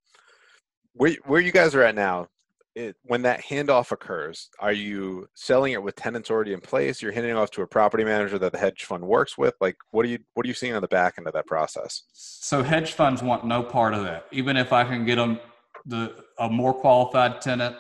where, 0.94 1.16
where 1.26 1.42
you 1.42 1.52
guys 1.52 1.76
are 1.76 1.84
at 1.84 1.96
now 1.96 2.28
it, 2.76 2.98
when 3.04 3.22
that 3.22 3.42
handoff 3.42 3.92
occurs, 3.92 4.50
are 4.60 4.74
you 4.74 5.28
selling 5.34 5.74
it 5.74 5.82
with 5.82 5.96
tenants 5.96 6.30
already 6.30 6.52
in 6.52 6.60
place? 6.60 7.02
You're 7.02 7.14
handing 7.14 7.36
off 7.36 7.50
to 7.52 7.62
a 7.62 7.68
property 7.68 8.04
manager 8.04 8.38
that 8.38 8.52
the 8.52 8.58
hedge 8.58 8.84
fund 8.84 9.04
works 9.04 9.38
with. 9.38 9.56
Like, 9.62 9.78
what 9.92 10.06
are 10.06 10.10
you 10.10 10.20
what 10.34 10.46
are 10.46 10.50
you 10.50 10.54
seeing 10.54 10.74
on 10.74 10.82
the 10.82 10.88
back 10.90 11.16
end 11.18 11.28
of 11.28 11.34
that 11.34 11.48
process? 11.48 12.04
So 12.12 12.62
hedge 12.62 12.92
funds 12.92 13.24
want 13.24 13.46
no 13.46 13.64
part 13.64 13.94
of 13.94 14.04
that. 14.04 14.26
Even 14.32 14.58
if 14.58 14.74
I 14.74 14.84
can 14.84 15.06
get 15.06 15.16
them 15.16 15.40
the 15.86 16.24
a 16.40 16.50
more 16.50 16.74
qualified 16.74 17.42
tenant, 17.42 17.78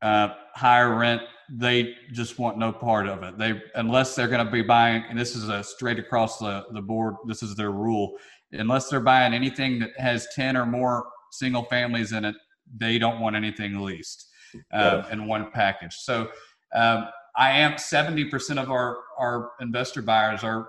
uh, 0.00 0.28
higher 0.54 0.96
rent, 0.96 1.22
they 1.54 1.94
just 2.12 2.38
want 2.38 2.56
no 2.56 2.72
part 2.72 3.06
of 3.06 3.22
it. 3.22 3.36
They 3.36 3.60
unless 3.74 4.14
they're 4.14 4.28
going 4.28 4.44
to 4.44 4.50
be 4.50 4.62
buying, 4.62 5.04
and 5.08 5.18
this 5.18 5.36
is 5.36 5.48
a 5.48 5.62
straight 5.62 5.98
across 5.98 6.38
the 6.38 6.64
the 6.72 6.82
board. 6.82 7.14
This 7.26 7.42
is 7.42 7.54
their 7.54 7.72
rule. 7.72 8.16
Unless 8.52 8.88
they're 8.88 9.00
buying 9.00 9.34
anything 9.34 9.78
that 9.80 9.90
has 9.98 10.26
ten 10.34 10.56
or 10.56 10.66
more 10.66 11.06
single 11.30 11.64
families 11.64 12.12
in 12.12 12.24
it, 12.24 12.36
they 12.76 12.98
don't 12.98 13.20
want 13.20 13.36
anything 13.36 13.80
leased 13.80 14.30
um, 14.72 15.04
in 15.10 15.26
one 15.26 15.50
package. 15.50 15.94
So 15.94 16.30
um, 16.74 17.08
I 17.36 17.50
am 17.52 17.72
70% 17.72 18.62
of 18.62 18.70
our, 18.70 18.98
our 19.18 19.52
investor 19.60 20.02
buyers 20.02 20.44
are 20.44 20.68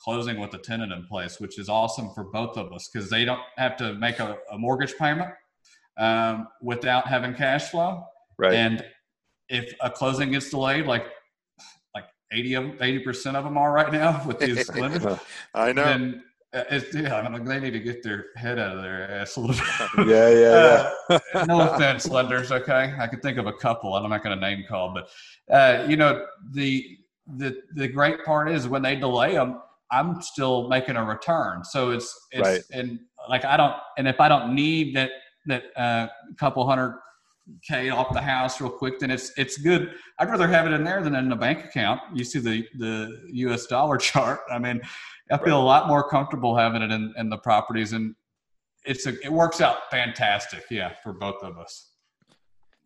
closing 0.00 0.38
with 0.38 0.52
a 0.54 0.58
tenant 0.58 0.92
in 0.92 1.06
place, 1.06 1.40
which 1.40 1.58
is 1.58 1.68
awesome 1.68 2.10
for 2.14 2.24
both 2.24 2.56
of 2.56 2.72
us 2.72 2.90
because 2.92 3.08
they 3.08 3.24
don't 3.24 3.40
have 3.56 3.76
to 3.78 3.94
make 3.94 4.18
a, 4.18 4.36
a 4.52 4.58
mortgage 4.58 4.94
payment 4.96 5.30
um, 5.96 6.46
without 6.60 7.06
having 7.06 7.34
cash 7.34 7.70
flow. 7.70 8.04
Right. 8.38 8.54
And 8.54 8.84
if 9.48 9.72
a 9.80 9.90
closing 9.90 10.32
gets 10.32 10.50
delayed, 10.50 10.86
like 10.86 11.06
like 11.94 12.04
80 12.32 12.54
of 12.54 12.64
80% 12.64 13.34
of 13.34 13.44
them 13.44 13.56
are 13.58 13.72
right 13.72 13.92
now 13.92 14.24
with 14.26 14.38
these 14.38 14.68
lenders, 14.74 15.18
I 15.54 15.72
know. 15.72 15.84
then 15.84 16.24
uh, 16.54 16.62
it's, 16.70 16.94
yeah, 16.94 17.16
I 17.16 17.28
mean, 17.28 17.44
they 17.44 17.58
need 17.58 17.72
to 17.72 17.80
get 17.80 18.02
their 18.04 18.26
head 18.36 18.60
out 18.60 18.76
of 18.76 18.82
their 18.82 19.10
ass 19.10 19.36
a 19.36 19.40
little 19.40 19.56
bit. 19.56 20.06
yeah, 20.08 20.28
yeah, 20.28 20.92
yeah. 21.10 21.18
uh, 21.34 21.44
no 21.46 21.68
offense, 21.68 22.08
lenders. 22.08 22.52
Okay, 22.52 22.94
I 22.96 23.08
can 23.08 23.20
think 23.20 23.38
of 23.38 23.46
a 23.46 23.52
couple, 23.54 23.96
and 23.96 24.04
I'm 24.04 24.10
not 24.10 24.22
going 24.22 24.38
to 24.38 24.40
name 24.40 24.64
call, 24.68 24.94
but 24.94 25.08
uh, 25.52 25.84
you 25.88 25.96
know, 25.96 26.24
the 26.52 26.96
the 27.36 27.60
the 27.74 27.88
great 27.88 28.24
part 28.24 28.50
is 28.50 28.68
when 28.68 28.82
they 28.82 28.94
delay 28.94 29.32
them, 29.32 29.60
I'm 29.90 30.22
still 30.22 30.68
making 30.68 30.94
a 30.96 31.04
return. 31.04 31.64
So 31.64 31.90
it's 31.90 32.14
it's 32.30 32.48
Right. 32.48 32.62
and 32.72 33.00
like 33.28 33.44
I 33.44 33.56
don't, 33.56 33.74
and 33.98 34.06
if 34.06 34.20
I 34.20 34.28
don't 34.28 34.54
need 34.54 34.94
that 34.94 35.10
that 35.46 35.64
uh, 35.76 36.06
couple 36.38 36.64
hundred 36.68 37.00
k 37.66 37.90
off 37.90 38.12
the 38.12 38.20
house 38.22 38.60
real 38.60 38.70
quick, 38.70 38.98
then 38.98 39.10
it's 39.10 39.32
it's 39.36 39.56
good. 39.58 39.94
I'd 40.18 40.30
rather 40.30 40.48
have 40.48 40.66
it 40.66 40.72
in 40.72 40.84
there 40.84 41.02
than 41.02 41.14
in 41.14 41.30
a 41.32 41.36
bank 41.36 41.64
account. 41.64 42.00
You 42.14 42.24
see 42.24 42.38
the 42.38 42.64
the 42.78 43.20
U.S. 43.46 43.66
dollar 43.66 43.96
chart. 44.08 44.40
I 44.50 44.58
mean, 44.58 44.80
I 45.30 45.38
feel 45.38 45.60
a 45.60 45.62
lot 45.62 45.88
more 45.88 46.08
comfortable 46.08 46.56
having 46.56 46.82
it 46.82 46.90
in, 46.90 47.12
in 47.16 47.28
the 47.28 47.38
properties, 47.38 47.92
and 47.92 48.14
it's 48.84 49.06
a 49.06 49.14
it 49.24 49.32
works 49.32 49.60
out 49.60 49.90
fantastic. 49.90 50.64
Yeah, 50.70 50.92
for 51.02 51.12
both 51.12 51.42
of 51.42 51.58
us. 51.58 51.90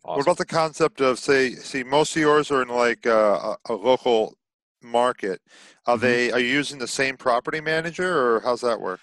What 0.03 0.13
Awesome. 0.13 0.21
about 0.21 0.37
the 0.37 0.45
concept 0.45 1.01
of 1.01 1.19
say, 1.19 1.51
see, 1.55 1.83
most 1.83 2.15
of 2.15 2.21
yours 2.21 2.51
are 2.51 2.61
in 2.61 2.69
like 2.69 3.05
uh, 3.05 3.55
a, 3.67 3.73
a 3.73 3.75
local 3.75 4.33
market. 4.81 5.41
Are 5.85 5.97
Mhm. 5.97 6.01
they 6.01 6.31
are 6.31 6.39
you 6.39 6.47
using 6.47 6.79
the 6.79 6.87
same 6.87 7.17
property 7.17 7.59
manager, 7.59 8.17
or 8.17 8.39
how's 8.39 8.61
that 8.61 8.79
work? 8.79 9.01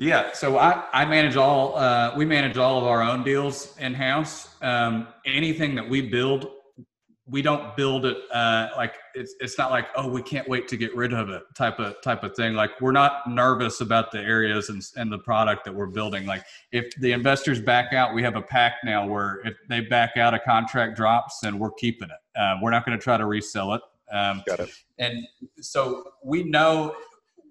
Yeah, 0.00 0.32
so 0.32 0.58
I, 0.58 0.84
I 0.92 1.04
manage 1.04 1.34
all 1.34 1.76
uh, 1.76 2.14
we 2.16 2.24
manage 2.24 2.56
all 2.56 2.78
of 2.78 2.84
our 2.84 3.02
own 3.02 3.24
deals 3.24 3.76
in 3.78 3.94
house. 3.94 4.54
Um, 4.62 5.08
anything 5.26 5.74
that 5.74 5.88
we 5.88 6.02
build, 6.02 6.50
we 7.26 7.42
don't 7.42 7.76
build 7.76 8.06
it 8.06 8.16
uh, 8.32 8.68
like 8.76 8.94
it's 9.16 9.34
it's 9.40 9.58
not 9.58 9.72
like 9.72 9.86
oh 9.96 10.08
we 10.08 10.22
can't 10.22 10.48
wait 10.48 10.68
to 10.68 10.76
get 10.76 10.94
rid 10.94 11.12
of 11.12 11.30
it 11.30 11.42
type 11.56 11.80
of 11.80 12.00
type 12.00 12.22
of 12.22 12.36
thing. 12.36 12.54
Like 12.54 12.80
we're 12.80 12.92
not 12.92 13.28
nervous 13.28 13.80
about 13.80 14.12
the 14.12 14.20
areas 14.20 14.68
and 14.68 14.84
and 14.96 15.10
the 15.10 15.18
product 15.18 15.64
that 15.64 15.74
we're 15.74 15.86
building. 15.86 16.26
Like 16.26 16.44
if 16.70 16.94
the 17.00 17.10
investors 17.10 17.60
back 17.60 17.92
out, 17.92 18.14
we 18.14 18.22
have 18.22 18.36
a 18.36 18.42
pact 18.42 18.84
now 18.84 19.04
where 19.04 19.40
if 19.44 19.56
they 19.68 19.80
back 19.80 20.16
out, 20.16 20.32
a 20.32 20.38
contract 20.38 20.96
drops, 20.96 21.42
and 21.42 21.58
we're 21.58 21.72
keeping 21.72 22.08
it. 22.08 22.38
Uh, 22.40 22.54
we're 22.62 22.70
not 22.70 22.86
going 22.86 22.96
to 22.96 23.02
try 23.02 23.16
to 23.16 23.26
resell 23.26 23.74
it. 23.74 23.82
Um, 24.12 24.44
Got 24.46 24.60
it. 24.60 24.70
and 24.98 25.26
so 25.60 26.04
we 26.24 26.44
know 26.44 26.94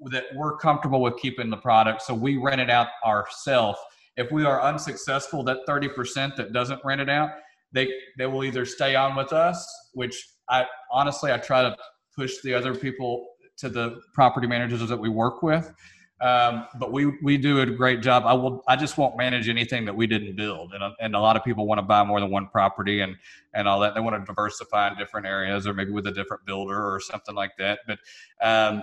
that 0.05 0.25
we're 0.35 0.57
comfortable 0.57 1.01
with 1.01 1.17
keeping 1.17 1.49
the 1.49 1.57
product 1.57 2.01
so 2.01 2.13
we 2.13 2.37
rent 2.37 2.61
it 2.61 2.69
out 2.69 2.87
ourselves 3.05 3.79
if 4.15 4.31
we 4.31 4.45
are 4.45 4.61
unsuccessful 4.61 5.43
that 5.43 5.57
30% 5.67 6.35
that 6.35 6.53
doesn't 6.53 6.79
rent 6.83 7.01
it 7.01 7.09
out 7.09 7.29
they 7.71 7.91
they 8.17 8.25
will 8.25 8.43
either 8.43 8.65
stay 8.65 8.95
on 8.95 9.15
with 9.15 9.33
us 9.33 9.65
which 9.93 10.27
i 10.49 10.65
honestly 10.91 11.31
i 11.31 11.37
try 11.37 11.61
to 11.61 11.75
push 12.15 12.35
the 12.43 12.53
other 12.53 12.73
people 12.73 13.25
to 13.57 13.69
the 13.69 13.99
property 14.13 14.47
managers 14.47 14.87
that 14.87 14.97
we 14.97 15.09
work 15.09 15.41
with 15.41 15.71
um, 16.19 16.65
but 16.79 16.91
we 16.91 17.05
we 17.21 17.37
do 17.37 17.61
a 17.61 17.65
great 17.65 18.01
job. 18.01 18.23
I 18.25 18.33
will 18.33 18.63
i 18.67 18.75
just 18.75 18.97
won't 18.97 19.15
manage 19.17 19.49
anything 19.49 19.85
that 19.85 19.95
we 19.95 20.07
didn't 20.07 20.35
build. 20.35 20.73
And, 20.73 20.83
and 20.99 21.15
a 21.15 21.19
lot 21.19 21.35
of 21.35 21.43
people 21.43 21.67
want 21.67 21.77
to 21.77 21.83
buy 21.83 22.03
more 22.03 22.19
than 22.19 22.31
one 22.31 22.47
property 22.47 23.01
and 23.01 23.15
and 23.53 23.67
all 23.67 23.79
that. 23.81 23.93
They 23.93 24.01
want 24.01 24.19
to 24.19 24.25
diversify 24.25 24.89
in 24.91 24.97
different 24.97 25.27
areas 25.27 25.67
or 25.67 25.75
maybe 25.75 25.91
with 25.91 26.07
a 26.07 26.11
different 26.11 26.43
builder 26.45 26.91
or 26.91 26.99
something 26.99 27.35
like 27.35 27.51
that. 27.59 27.79
But 27.85 27.99
um, 28.41 28.81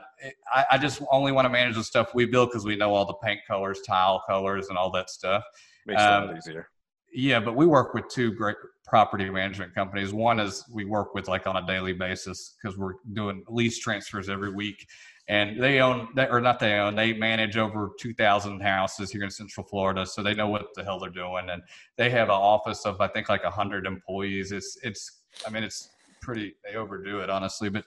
I, 0.53 0.65
I 0.73 0.79
just 0.79 1.03
only 1.11 1.33
want 1.33 1.47
to 1.47 1.51
manage 1.51 1.75
the 1.75 1.85
stuff 1.85 2.15
we 2.15 2.25
build 2.25 2.51
because 2.51 2.65
we 2.65 2.77
know 2.77 2.95
all 2.95 3.05
the 3.05 3.15
paint 3.15 3.41
colors 3.49 3.81
tile 3.81 4.23
colors 4.29 4.69
and 4.69 4.79
all 4.79 4.91
that 4.93 5.11
stuff. 5.11 5.43
Makes 5.87 6.03
it 6.03 6.05
a 6.05 6.09
lot 6.09 6.29
um, 6.31 6.37
easier. 6.37 6.69
yeah, 7.13 7.41
but 7.41 7.57
we 7.57 7.67
work 7.67 7.95
with 7.95 8.09
two 8.09 8.33
great 8.33 8.57
property 8.87 9.29
management 9.29 9.75
companies. 9.75 10.13
One 10.13 10.39
is 10.39 10.65
we 10.73 10.85
work 10.85 11.15
with 11.15 11.27
like 11.27 11.47
on 11.47 11.57
a 11.57 11.67
daily 11.67 11.93
basis 11.93 12.55
because 12.63 12.79
we're 12.79 12.95
doing 13.13 13.43
lease 13.49 13.79
transfers 13.79 14.29
every 14.29 14.55
week, 14.55 14.87
and 15.29 15.63
they 15.63 15.81
own 15.81 16.09
that 16.15 16.31
or 16.31 16.41
not 16.41 16.59
they 16.59 16.75
own 16.75 16.95
they 16.95 17.13
manage 17.13 17.57
over 17.57 17.91
2,000 17.99 18.61
houses 18.61 19.11
here 19.11 19.25
in 19.25 19.31
Central 19.31 19.67
Florida, 19.67 20.05
so 20.05 20.23
they 20.23 20.35
know 20.35 20.49
what 20.49 20.67
the 20.75 20.85
hell 20.85 20.99
they're 20.99 21.11
doing, 21.11 21.49
and 21.51 21.63
they 21.97 22.11
have 22.11 22.29
an 22.29 22.35
office 22.35 22.85
of 22.85 23.01
I 23.01 23.09
think 23.09 23.29
like 23.29 23.45
100 23.45 23.87
employees. 23.87 24.53
It's 24.53 24.79
it's 24.83 25.23
I 25.47 25.51
mean 25.51 25.65
it's 25.65 25.91
pretty 26.21 26.55
they 26.65 26.77
overdo 26.77 27.21
it 27.21 27.31
honestly, 27.31 27.71
but 27.71 27.85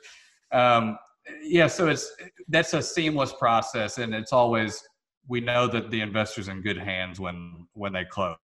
um, 0.52 0.98
yeah, 1.44 1.68
so 1.68 1.88
it's 1.88 2.12
that's 2.48 2.74
a 2.74 2.82
seamless 2.82 3.34
process, 3.34 3.98
and 4.00 4.16
it's 4.16 4.34
always 4.34 4.82
we 5.28 5.42
know 5.42 5.68
that 5.68 5.92
the 5.92 6.02
investors 6.02 6.48
in 6.48 6.62
good 6.62 6.78
hands 6.78 7.20
when 7.20 7.68
when 7.74 7.94
they 7.94 8.06
close 8.06 8.38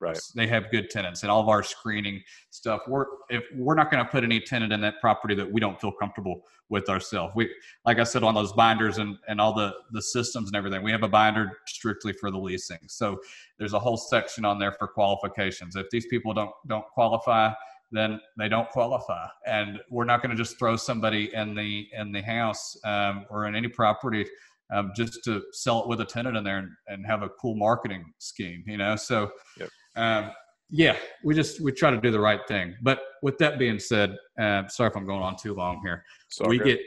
Right. 0.00 0.18
they 0.34 0.46
have 0.46 0.70
good 0.70 0.88
tenants 0.88 1.22
and 1.22 1.30
all 1.30 1.42
of 1.42 1.48
our 1.50 1.62
screening 1.62 2.22
stuff 2.48 2.80
we're 2.88 3.04
if 3.28 3.44
we're 3.54 3.74
not 3.74 3.90
going 3.90 4.02
to 4.02 4.10
put 4.10 4.24
any 4.24 4.40
tenant 4.40 4.72
in 4.72 4.80
that 4.80 5.00
property 5.00 5.34
that 5.34 5.50
we 5.50 5.60
don't 5.60 5.78
feel 5.78 5.92
comfortable 5.92 6.42
with 6.70 6.88
ourselves 6.88 7.34
we 7.36 7.52
like 7.84 7.98
i 7.98 8.04
said 8.04 8.22
on 8.22 8.34
those 8.34 8.52
binders 8.54 8.96
and 8.96 9.16
and 9.28 9.40
all 9.40 9.52
the 9.52 9.74
the 9.92 10.00
systems 10.00 10.48
and 10.48 10.56
everything 10.56 10.82
we 10.82 10.90
have 10.90 11.02
a 11.02 11.08
binder 11.08 11.58
strictly 11.66 12.12
for 12.12 12.30
the 12.30 12.38
leasing. 12.38 12.78
So 12.86 13.20
there's 13.58 13.72
a 13.72 13.78
whole 13.78 13.96
section 13.96 14.44
on 14.44 14.58
there 14.58 14.72
for 14.72 14.86
qualifications. 14.88 15.76
If 15.76 15.88
these 15.90 16.06
people 16.06 16.34
don't 16.34 16.52
don't 16.66 16.86
qualify 16.92 17.52
then 17.92 18.20
they 18.38 18.48
don't 18.48 18.68
qualify. 18.68 19.26
And 19.46 19.80
we're 19.90 20.04
not 20.04 20.22
going 20.22 20.30
to 20.30 20.40
just 20.40 20.60
throw 20.60 20.76
somebody 20.76 21.34
in 21.34 21.56
the 21.56 21.88
in 21.92 22.12
the 22.12 22.22
house 22.22 22.78
um, 22.84 23.26
or 23.30 23.46
in 23.46 23.56
any 23.56 23.66
property 23.68 24.26
um, 24.72 24.92
just 24.94 25.24
to 25.24 25.42
sell 25.52 25.82
it 25.82 25.88
with 25.88 26.00
a 26.00 26.04
tenant 26.04 26.36
in 26.36 26.44
there 26.44 26.58
and, 26.58 26.70
and 26.86 27.04
have 27.04 27.22
a 27.24 27.28
cool 27.30 27.56
marketing 27.56 28.04
scheme 28.18 28.62
you 28.66 28.76
know? 28.76 28.94
So 28.94 29.32
Yep. 29.58 29.68
Um, 29.96 30.30
yeah, 30.70 30.96
we 31.24 31.34
just 31.34 31.60
we 31.60 31.72
try 31.72 31.90
to 31.90 32.00
do 32.00 32.10
the 32.10 32.20
right 32.20 32.40
thing. 32.46 32.76
But 32.82 33.00
with 33.22 33.38
that 33.38 33.58
being 33.58 33.78
said, 33.78 34.16
uh, 34.40 34.68
sorry 34.68 34.90
if 34.90 34.96
I'm 34.96 35.06
going 35.06 35.22
on 35.22 35.36
too 35.36 35.54
long 35.54 35.80
here. 35.84 36.04
So 36.28 36.46
we 36.46 36.58
good. 36.58 36.64
get 36.64 36.80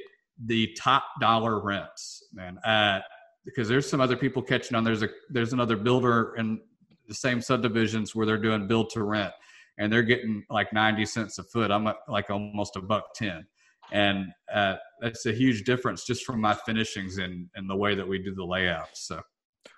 the 0.46 0.74
top 0.80 1.04
dollar 1.20 1.60
rents, 1.60 2.24
man. 2.34 2.58
Uh, 2.60 3.02
because 3.46 3.68
there's 3.68 3.90
some 3.90 4.00
other 4.00 4.16
people 4.16 4.42
catching 4.42 4.76
on. 4.76 4.84
There's 4.84 5.04
a 5.04 5.10
there's 5.30 5.54
another 5.54 5.76
builder 5.76 6.34
in 6.38 6.62
the 7.08 7.14
same 7.14 7.42
subdivisions 7.42 8.16
where 8.16 8.26
they're 8.26 8.38
doing 8.38 8.68
build 8.68 8.90
to 8.92 9.04
rent, 9.04 9.34
and 9.78 9.92
they're 9.92 10.04
getting 10.04 10.44
like 10.50 10.72
90 10.72 11.06
cents 11.06 11.38
a 11.40 11.44
foot. 11.44 11.70
I'm 11.70 11.88
at 11.88 11.98
like 12.08 12.30
almost 12.30 12.78
a 12.78 12.82
buck 12.82 13.14
ten, 13.14 13.46
and 13.92 14.28
uh, 14.54 14.76
that's 15.02 15.26
a 15.26 15.34
huge 15.34 15.64
difference 15.66 16.06
just 16.06 16.24
from 16.24 16.40
my 16.40 16.54
finishings 16.66 17.18
and 17.18 17.50
and 17.56 17.70
the 17.70 17.76
way 17.76 17.96
that 17.96 18.08
we 18.08 18.20
do 18.20 18.34
the 18.34 18.46
layout. 18.46 18.90
So 18.94 19.22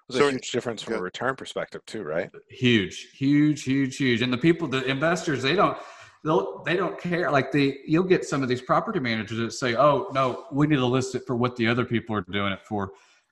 There's 0.09 0.21
So- 0.21 0.27
a 0.27 0.31
huge 0.31 0.51
difference 0.51 0.83
from 0.83 0.93
a 0.95 1.01
return 1.01 1.35
perspective 1.35 1.81
too, 1.85 2.03
right? 2.03 2.29
huge 2.49 3.09
huge 3.13 3.63
huge 3.63 3.97
huge 3.97 4.21
and 4.21 4.31
the 4.31 4.37
people 4.37 4.67
the 4.67 4.83
investors 4.85 5.41
they 5.41 5.55
don't 5.55 5.77
they'll 6.23 6.61
they 6.63 6.75
don't 6.75 6.99
care 6.99 7.31
like 7.31 7.51
the 7.51 7.79
you'll 7.85 8.03
get 8.03 8.23
some 8.25 8.43
of 8.43 8.49
these 8.49 8.61
property 8.61 8.99
managers 8.99 9.37
that 9.39 9.51
say 9.51 9.75
oh 9.75 10.07
no 10.13 10.45
we 10.51 10.67
need 10.67 10.75
to 10.77 10.85
list 10.85 11.15
it 11.15 11.23
for 11.25 11.35
what 11.35 11.55
the 11.55 11.67
other 11.67 11.85
people 11.85 12.15
are 12.15 12.21
doing 12.21 12.51
it 12.53 12.61
for 12.67 12.91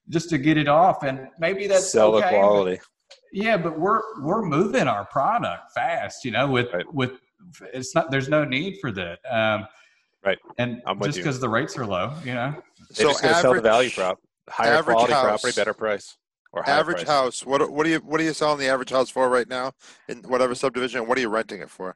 just 0.09 0.29
to 0.29 0.37
get 0.37 0.57
it 0.57 0.67
off 0.67 1.03
and 1.03 1.27
maybe 1.39 1.67
that's 1.67 1.91
Sell 1.91 2.15
okay, 2.15 2.17
the 2.17 2.21
but- 2.23 2.29
quality. 2.39 2.81
yeah 3.31 3.55
but 3.57 3.77
we're 3.79 4.01
we're 4.21 4.43
moving 4.43 4.87
our 4.87 5.05
product 5.05 5.71
fast 5.73 6.25
you 6.25 6.31
know 6.31 6.47
with 6.49 6.73
Right. 6.73 6.91
with 6.93 7.11
it's 7.73 7.93
not 7.93 8.09
there's 8.11 8.29
no 8.29 8.43
need 8.43 8.77
for 8.81 8.91
that 8.91 9.19
um 9.29 9.67
Right. 10.25 10.39
and 10.57 10.81
I'm 10.87 11.01
just 11.01 11.17
because 11.17 11.39
the 11.39 11.49
rates 11.49 11.77
are 11.77 11.85
low 11.85 12.13
you 12.25 12.33
know 12.33 12.55
They're 12.95 13.07
just 13.07 13.21
going 13.21 13.33
to 13.35 13.41
sell 13.41 13.53
the 13.53 13.61
value 13.61 13.89
prop. 13.91 14.17
Higher 14.49 14.81
quality 14.83 15.13
house. 15.13 15.23
property, 15.41 15.53
better 15.55 15.73
price. 15.73 16.17
Or 16.53 16.67
Average 16.69 16.97
price. 16.97 17.07
house. 17.07 17.45
What 17.45 17.67
what 17.71 17.85
are 17.87 17.89
you 17.89 17.97
what 17.97 18.21
are 18.21 18.23
you 18.23 18.31
selling 18.33 18.59
the 18.59 18.67
average 18.67 18.91
house 18.91 19.09
for 19.09 19.27
right 19.27 19.49
now 19.49 19.71
in 20.07 20.19
whatever 20.19 20.53
subdivision? 20.53 21.07
What 21.07 21.17
are 21.17 21.21
you 21.21 21.29
renting 21.29 21.61
it 21.61 21.69
for? 21.69 21.95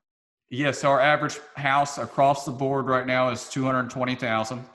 Yes, 0.50 0.84
our 0.84 1.00
average 1.00 1.38
house 1.56 2.00
across 2.00 2.43
the 2.43 2.52
board 2.52 2.88
right 2.88 3.06
now 3.06 3.30
is 3.30 3.48
two 3.50 3.63
hundred 3.65 3.91
twenty 3.91 4.15
thousand. 4.15 4.65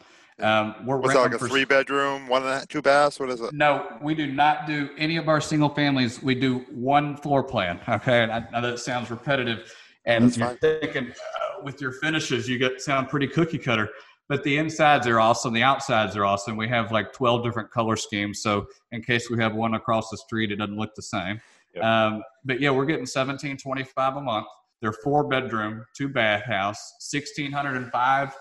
Um, 0.41 0.77
we're 0.87 0.99
What's 0.99 1.15
that 1.15 1.21
like 1.21 1.31
renting 1.33 1.35
a 1.35 1.39
for- 1.41 1.49
three 1.49 1.65
bedroom, 1.65 2.29
one 2.29 2.43
and 2.43 2.51
a 2.53 2.55
half, 2.61 2.69
two 2.69 2.81
baths? 2.81 3.19
What 3.19 3.31
is 3.31 3.41
it? 3.41 3.53
No, 3.53 3.99
we 4.01 4.15
do 4.15 4.31
not 4.33 4.69
do 4.69 4.89
any 4.99 5.17
of 5.17 5.29
our 5.29 5.41
single 5.41 5.69
families. 5.69 6.23
We 6.23 6.37
do 6.37 6.61
one 6.71 7.17
floor 7.17 7.43
plan. 7.43 7.81
Okay, 7.89 8.23
and 8.23 8.31
I 8.31 8.47
know 8.53 8.61
that 8.61 8.79
sounds 8.79 9.11
repetitive, 9.11 9.75
and 10.05 10.27
That's 10.27 10.37
you're 10.37 10.47
fine. 10.47 10.59
thinking 10.59 11.09
uh, 11.11 11.63
with 11.65 11.81
your 11.81 11.91
finishes, 11.95 12.49
you 12.49 12.57
get 12.57 12.81
sound 12.81 13.09
pretty 13.09 13.27
cookie 13.27 13.59
cutter. 13.59 13.89
But 14.33 14.45
the 14.45 14.57
insides 14.57 15.07
are 15.07 15.21
awesome. 15.21 15.53
The 15.53 15.63
outsides 15.63 16.17
are 16.17 16.25
awesome. 16.25 16.57
We 16.57 16.67
have 16.67 16.91
like 16.91 17.13
twelve 17.13 17.45
different 17.45 17.71
color 17.71 17.97
schemes, 17.97 18.41
so 18.41 18.67
in 18.91 19.03
case 19.03 19.29
we 19.29 19.37
have 19.43 19.55
one 19.55 19.75
across 19.75 20.09
the 20.09 20.17
street, 20.17 20.51
it 20.51 20.57
doesn't 20.57 20.75
look 20.75 20.95
the 20.95 21.03
same. 21.03 21.39
Yep. 21.75 21.85
Um, 21.85 22.23
but 22.43 22.59
yeah, 22.59 22.71
we're 22.71 22.87
getting 22.87 23.05
seventeen 23.05 23.59
twenty 23.59 23.85
five 23.85 24.17
a 24.17 24.23
month. 24.23 24.47
They're 24.81 24.95
four 25.05 25.29
bedroom, 25.29 25.85
two 25.95 26.09
bath 26.09 26.45
house, 26.47 26.95
sixteen 26.99 27.53
hundred 27.53 27.77
and 27.77 27.93
five 27.93 28.35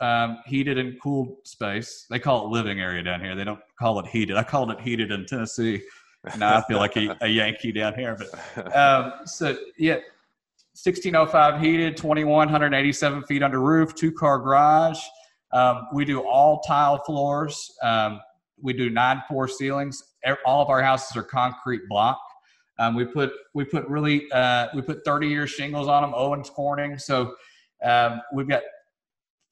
um, 0.00 0.38
heated 0.46 0.78
and 0.78 0.98
cooled 0.98 1.36
space. 1.44 2.06
They 2.08 2.18
call 2.18 2.46
it 2.46 2.48
living 2.48 2.80
area 2.80 3.02
down 3.02 3.20
here. 3.20 3.34
They 3.34 3.44
don't 3.44 3.60
call 3.78 4.00
it 4.00 4.06
heated. 4.06 4.38
I 4.38 4.44
called 4.44 4.70
it 4.70 4.80
heated 4.80 5.12
in 5.12 5.26
Tennessee. 5.26 5.82
Now 6.38 6.56
I 6.56 6.62
feel 6.62 6.78
like 6.78 6.96
a, 6.96 7.18
a 7.20 7.28
Yankee 7.28 7.70
down 7.70 7.92
here. 7.96 8.16
But 8.16 8.74
um, 8.74 9.12
so 9.26 9.58
yeah, 9.76 9.96
1605 10.72 11.60
heated, 11.60 11.98
2187 11.98 13.24
feet 13.24 13.42
under 13.42 13.60
roof, 13.60 13.94
two 13.94 14.10
car 14.10 14.38
garage. 14.38 15.00
Um, 15.54 15.86
we 15.94 16.04
do 16.04 16.20
all 16.20 16.60
tile 16.60 17.02
floors. 17.04 17.72
Um, 17.82 18.20
we 18.60 18.72
do 18.72 18.90
nine 18.90 19.22
four 19.28 19.48
ceilings. 19.48 20.02
All 20.44 20.60
of 20.60 20.68
our 20.68 20.82
houses 20.82 21.16
are 21.16 21.22
concrete 21.22 21.82
block. 21.88 22.20
Um, 22.78 22.94
we 22.94 23.04
put 23.04 23.32
we 23.54 23.64
put 23.64 23.86
really 23.88 24.30
uh, 24.32 24.66
we 24.74 24.82
put 24.82 25.04
30 25.04 25.28
year 25.28 25.46
shingles 25.46 25.88
on 25.88 26.02
them. 26.02 26.12
Owens 26.14 26.50
Corning. 26.50 26.98
So 26.98 27.34
um, 27.84 28.20
we've 28.34 28.48
got 28.48 28.62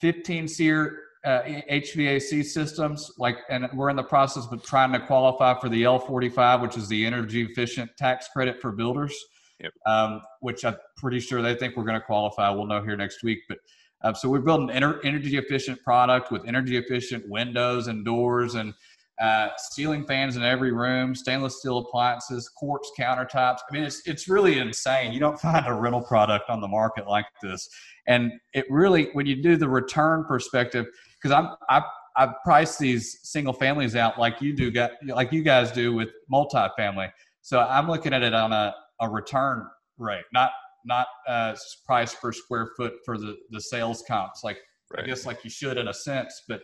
15 0.01 0.49
SEER 0.49 0.99
uh, 1.25 1.43
HVAC 1.71 2.45
systems. 2.45 3.13
Like, 3.19 3.39
and 3.49 3.69
we're 3.75 3.91
in 3.91 3.97
the 3.97 4.03
process 4.03 4.47
of 4.51 4.63
trying 4.65 4.93
to 4.93 5.01
qualify 5.01 5.59
for 5.61 5.69
the 5.69 5.85
L45, 5.85 6.63
which 6.63 6.77
is 6.77 6.89
the 6.89 7.07
energy 7.07 7.45
efficient 7.45 7.91
tax 7.97 8.29
credit 8.33 8.61
for 8.61 8.73
builders. 8.73 9.15
Yep. 9.61 9.73
Um, 9.87 10.21
which 10.41 10.65
I'm 10.65 10.75
pretty 10.97 11.21
sure 11.21 11.41
they 11.41 11.55
think 11.55 11.77
we're 11.77 11.85
going 11.85 12.01
to 12.01 12.05
qualify. 12.05 12.51
We'll 12.51 12.67
know 12.67 12.83
here 12.83 12.97
next 12.97 13.23
week. 13.23 13.39
But 13.49 13.59
um, 14.05 14.15
so 14.15 14.29
we're 14.29 14.41
building 14.41 14.69
ener- 14.69 15.01
energy 15.05 15.37
efficient 15.37 15.83
product 15.83 16.31
with 16.31 16.47
energy 16.47 16.77
efficient 16.77 17.29
windows 17.29 17.87
and 17.87 18.05
doors 18.05 18.55
and 18.55 18.75
uh, 19.21 19.49
ceiling 19.73 20.05
fans 20.07 20.37
in 20.37 20.43
every 20.43 20.73
room, 20.73 21.15
stainless 21.15 21.61
steel 21.61 21.79
appliances, 21.79 22.49
quartz 22.49 22.91
countertops. 22.99 23.59
I 23.69 23.73
mean, 23.73 23.85
it's 23.85 24.03
it's 24.07 24.29
really 24.29 24.59
insane. 24.59 25.13
You 25.13 25.21
don't 25.21 25.39
find 25.41 25.67
a 25.67 25.75
rental 25.75 26.03
product 26.03 26.51
on 26.51 26.61
the 26.61 26.69
market 26.69 27.07
like 27.07 27.27
this, 27.43 27.69
and 28.07 28.33
it 28.53 28.65
really 28.69 29.11
when 29.13 29.27
you 29.27 29.41
do 29.43 29.57
the 29.57 29.69
return 29.69 30.25
perspective, 30.25 30.87
because 31.21 31.31
I'm 31.31 31.55
I 31.69 31.83
I 32.17 32.33
price 32.45 32.77
these 32.79 33.21
single 33.23 33.53
families 33.53 33.97
out 33.97 34.19
like 34.19 34.41
you 34.41 34.55
do, 34.55 34.73
like 35.07 35.33
you 35.33 35.43
guys 35.43 35.71
do 35.73 35.95
with 35.95 36.09
multifamily. 36.31 37.11
So 37.41 37.61
I'm 37.61 37.89
looking 37.89 38.13
at 38.13 38.23
it 38.23 38.35
on 38.35 38.53
a, 38.53 38.75
a 39.01 39.09
return 39.09 39.67
rate, 39.99 40.25
not 40.33 40.51
not 40.85 41.07
uh, 41.29 41.55
price 41.87 42.15
per 42.15 42.33
square 42.33 42.71
foot 42.77 42.95
for 43.05 43.19
the 43.19 43.37
the 43.51 43.61
sales 43.61 44.05
comps. 44.07 44.43
Like 44.45 44.59
I 44.97 45.03
guess 45.03 45.27
like 45.27 45.45
you 45.45 45.51
should 45.51 45.79
in 45.79 45.89
a 45.89 45.95
sense, 45.95 46.43
but 46.49 46.63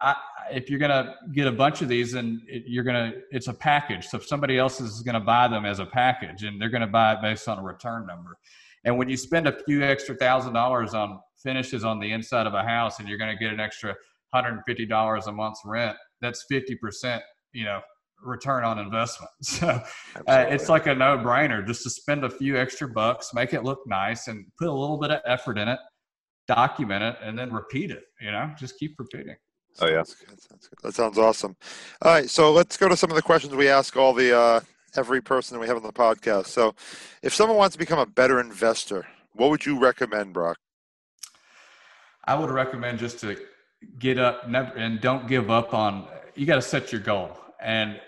I, 0.00 0.16
if 0.50 0.70
you're 0.70 0.78
gonna 0.78 1.14
get 1.32 1.46
a 1.46 1.52
bunch 1.52 1.82
of 1.82 1.88
these, 1.88 2.14
and 2.14 2.40
you're 2.46 2.84
gonna, 2.84 3.12
it's 3.30 3.48
a 3.48 3.54
package. 3.54 4.06
So 4.06 4.16
if 4.16 4.26
somebody 4.26 4.58
else 4.58 4.80
is 4.80 5.02
gonna 5.02 5.20
buy 5.20 5.46
them 5.48 5.64
as 5.66 5.78
a 5.78 5.86
package, 5.86 6.42
and 6.44 6.60
they're 6.60 6.70
gonna 6.70 6.86
buy 6.86 7.14
it 7.14 7.22
based 7.22 7.48
on 7.48 7.58
a 7.58 7.62
return 7.62 8.06
number, 8.06 8.38
and 8.84 8.96
when 8.96 9.08
you 9.08 9.16
spend 9.16 9.46
a 9.46 9.62
few 9.64 9.82
extra 9.82 10.14
thousand 10.14 10.54
dollars 10.54 10.94
on 10.94 11.20
finishes 11.42 11.84
on 11.84 12.00
the 12.00 12.12
inside 12.12 12.46
of 12.46 12.54
a 12.54 12.62
house, 12.62 12.98
and 12.98 13.08
you're 13.08 13.18
gonna 13.18 13.36
get 13.36 13.52
an 13.52 13.60
extra 13.60 13.94
hundred 14.32 14.54
and 14.54 14.62
fifty 14.66 14.86
dollars 14.86 15.26
a 15.26 15.32
month's 15.32 15.60
rent, 15.66 15.96
that's 16.20 16.46
fifty 16.48 16.76
percent, 16.76 17.22
you 17.52 17.64
know, 17.64 17.80
return 18.22 18.64
on 18.64 18.78
investment. 18.78 19.30
So 19.42 19.68
uh, 19.68 20.46
it's 20.48 20.68
like 20.68 20.86
a 20.86 20.94
no-brainer 20.94 21.66
just 21.66 21.82
to 21.84 21.90
spend 21.90 22.24
a 22.24 22.30
few 22.30 22.56
extra 22.56 22.88
bucks, 22.88 23.32
make 23.34 23.52
it 23.52 23.64
look 23.64 23.80
nice, 23.86 24.28
and 24.28 24.46
put 24.58 24.68
a 24.68 24.72
little 24.72 24.98
bit 24.98 25.10
of 25.10 25.20
effort 25.26 25.58
in 25.58 25.68
it, 25.68 25.78
document 26.46 27.02
it, 27.02 27.16
and 27.22 27.38
then 27.38 27.52
repeat 27.52 27.90
it. 27.90 28.04
You 28.20 28.30
know, 28.30 28.50
just 28.58 28.78
keep 28.78 28.94
repeating. 28.98 29.36
Oh, 29.80 29.86
yeah. 29.86 30.02
Sounds 30.02 30.14
good, 30.14 30.42
sounds 30.42 30.68
good. 30.68 30.78
That 30.82 30.94
sounds 30.94 31.18
awesome. 31.18 31.56
All 32.02 32.12
right, 32.12 32.28
so 32.28 32.52
let's 32.52 32.76
go 32.76 32.88
to 32.88 32.96
some 32.96 33.10
of 33.10 33.16
the 33.16 33.22
questions 33.22 33.54
we 33.54 33.68
ask 33.68 33.96
all 33.96 34.12
the 34.12 34.36
uh, 34.36 34.60
every 34.96 35.20
person 35.20 35.54
that 35.54 35.60
we 35.60 35.66
have 35.66 35.76
on 35.76 35.82
the 35.82 35.92
podcast. 35.92 36.46
So, 36.46 36.74
if 37.22 37.34
someone 37.34 37.56
wants 37.56 37.74
to 37.74 37.78
become 37.78 37.98
a 37.98 38.06
better 38.06 38.40
investor, 38.40 39.06
what 39.32 39.50
would 39.50 39.66
you 39.66 39.78
recommend, 39.78 40.32
Brock? 40.32 40.58
I 42.24 42.34
would 42.34 42.50
recommend 42.50 42.98
just 42.98 43.18
to 43.20 43.36
get 43.98 44.18
up 44.18 44.48
never, 44.48 44.76
and 44.76 45.00
don't 45.00 45.26
give 45.26 45.50
up 45.50 45.74
on. 45.74 46.06
You 46.34 46.46
got 46.46 46.56
to 46.56 46.62
set 46.62 46.92
your 46.92 47.00
goal 47.00 47.36
and 47.60 48.00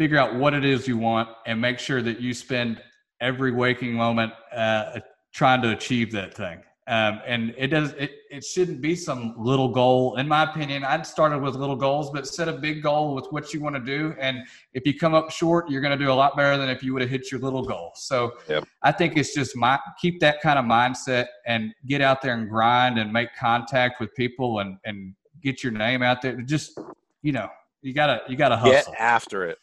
figure 0.00 0.16
out 0.16 0.34
what 0.34 0.54
it 0.54 0.64
is 0.64 0.88
you 0.88 0.96
want, 0.96 1.28
and 1.44 1.60
make 1.60 1.78
sure 1.78 2.00
that 2.00 2.18
you 2.22 2.32
spend 2.32 2.80
every 3.20 3.52
waking 3.52 3.92
moment 3.92 4.32
uh, 4.50 4.98
trying 5.30 5.60
to 5.60 5.72
achieve 5.72 6.10
that 6.10 6.32
thing. 6.32 6.58
Um, 6.86 7.20
and 7.26 7.54
it 7.58 7.66
does. 7.66 7.92
It, 7.98 8.12
it 8.30 8.42
shouldn't 8.42 8.80
be 8.80 8.96
some 8.96 9.34
little 9.36 9.68
goal. 9.68 10.16
In 10.16 10.26
my 10.26 10.44
opinion, 10.50 10.84
I'd 10.84 11.06
started 11.06 11.42
with 11.42 11.54
little 11.54 11.76
goals, 11.76 12.10
but 12.10 12.26
set 12.26 12.48
a 12.48 12.52
big 12.54 12.82
goal 12.82 13.14
with 13.14 13.26
what 13.28 13.52
you 13.52 13.60
want 13.60 13.76
to 13.76 13.82
do. 13.82 14.14
And 14.18 14.38
if 14.72 14.86
you 14.86 14.98
come 14.98 15.12
up 15.14 15.30
short, 15.30 15.70
you're 15.70 15.82
going 15.82 15.96
to 15.96 16.02
do 16.02 16.10
a 16.10 16.14
lot 16.14 16.34
better 16.34 16.56
than 16.56 16.70
if 16.70 16.82
you 16.82 16.94
would 16.94 17.02
have 17.02 17.10
hit 17.10 17.30
your 17.30 17.40
little 17.40 17.62
goal. 17.62 17.92
So 17.94 18.32
Yep. 18.48 18.64
I 18.82 18.92
think 18.92 19.18
it's 19.18 19.34
just 19.34 19.54
my 19.54 19.78
keep 20.00 20.18
that 20.20 20.40
kind 20.40 20.58
of 20.58 20.64
mindset 20.64 21.26
and 21.46 21.74
get 21.86 22.00
out 22.00 22.22
there 22.22 22.32
and 22.32 22.48
grind 22.48 22.98
and 22.98 23.12
make 23.12 23.28
contact 23.38 24.00
with 24.00 24.14
people 24.14 24.60
and 24.60 24.78
and 24.86 25.14
get 25.42 25.62
your 25.62 25.72
name 25.72 26.02
out 26.02 26.22
there. 26.22 26.40
Just 26.40 26.80
you 27.20 27.32
know, 27.32 27.48
you 27.82 27.92
gotta 27.92 28.22
you 28.28 28.36
gotta 28.36 28.56
hustle. 28.56 28.72
Get 28.72 28.84
hustle. 28.86 28.94
after 28.98 29.44
it. 29.44 29.58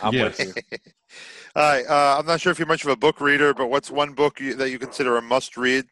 I'm 0.00 0.16
Yes. 0.16 0.18
with 0.18 0.40
you. 0.40 0.54
All 1.56 1.62
right, 1.62 1.86
uh, 1.86 2.18
I'm 2.18 2.26
not 2.26 2.40
sure 2.40 2.52
if 2.52 2.58
you're 2.58 2.68
much 2.68 2.84
of 2.84 2.90
a 2.90 2.96
book 2.96 3.20
reader, 3.20 3.54
but 3.54 3.68
what's 3.68 3.90
one 3.90 4.12
book 4.14 4.40
you, 4.40 4.54
that 4.54 4.70
you 4.70 4.78
consider 4.78 5.16
a 5.16 5.22
must-read? 5.22 5.86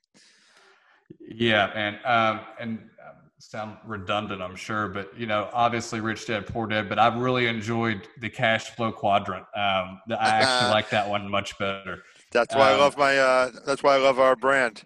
Yeah, 1.20 1.66
and 1.74 1.96
um, 2.04 2.40
and 2.58 2.78
um, 3.06 3.30
sound 3.38 3.78
redundant, 3.86 4.42
I'm 4.42 4.56
sure, 4.56 4.88
but 4.88 5.16
you 5.18 5.26
know, 5.26 5.48
obviously, 5.52 6.00
Rich 6.00 6.26
Dad 6.26 6.46
Poor 6.46 6.66
Dad. 6.66 6.88
But 6.88 6.98
I've 6.98 7.16
really 7.16 7.46
enjoyed 7.46 8.08
the 8.20 8.28
cash 8.30 8.70
flow 8.70 8.92
quadrant. 8.92 9.44
Um, 9.54 10.00
I 10.10 10.30
actually 10.30 10.66
like 10.68 10.90
that 10.90 11.08
one 11.08 11.28
much 11.30 11.56
better. 11.58 12.02
That's 12.32 12.54
why 12.54 12.70
I 12.70 12.74
Um, 12.74 12.76
love 12.76 12.96
my. 12.96 13.18
Uh, 13.18 13.50
that's 13.64 13.82
why 13.82 13.94
I 13.94 13.98
love 13.98 14.18
our 14.18 14.36
brand. 14.36 14.84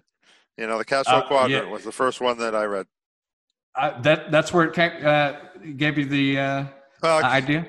You 0.58 0.66
know, 0.66 0.78
the 0.78 0.84
cash 0.84 1.08
flow 1.08 1.22
Uh, 1.22 1.22
quadrant 1.22 1.68
yeah. 1.68 1.70
was 1.70 1.84
the 1.84 1.92
first 1.92 2.20
one 2.20 2.38
that 2.38 2.54
I 2.54 2.64
read. 2.64 2.86
I, 3.74 4.00
that 4.00 4.30
that's 4.30 4.52
where 4.52 4.64
it 4.66 4.74
came, 4.74 4.92
uh, 5.04 5.32
gave 5.76 5.96
you 5.98 6.04
the 6.06 6.38
uh, 6.38 6.64
Uh, 7.02 7.22
idea. 7.22 7.66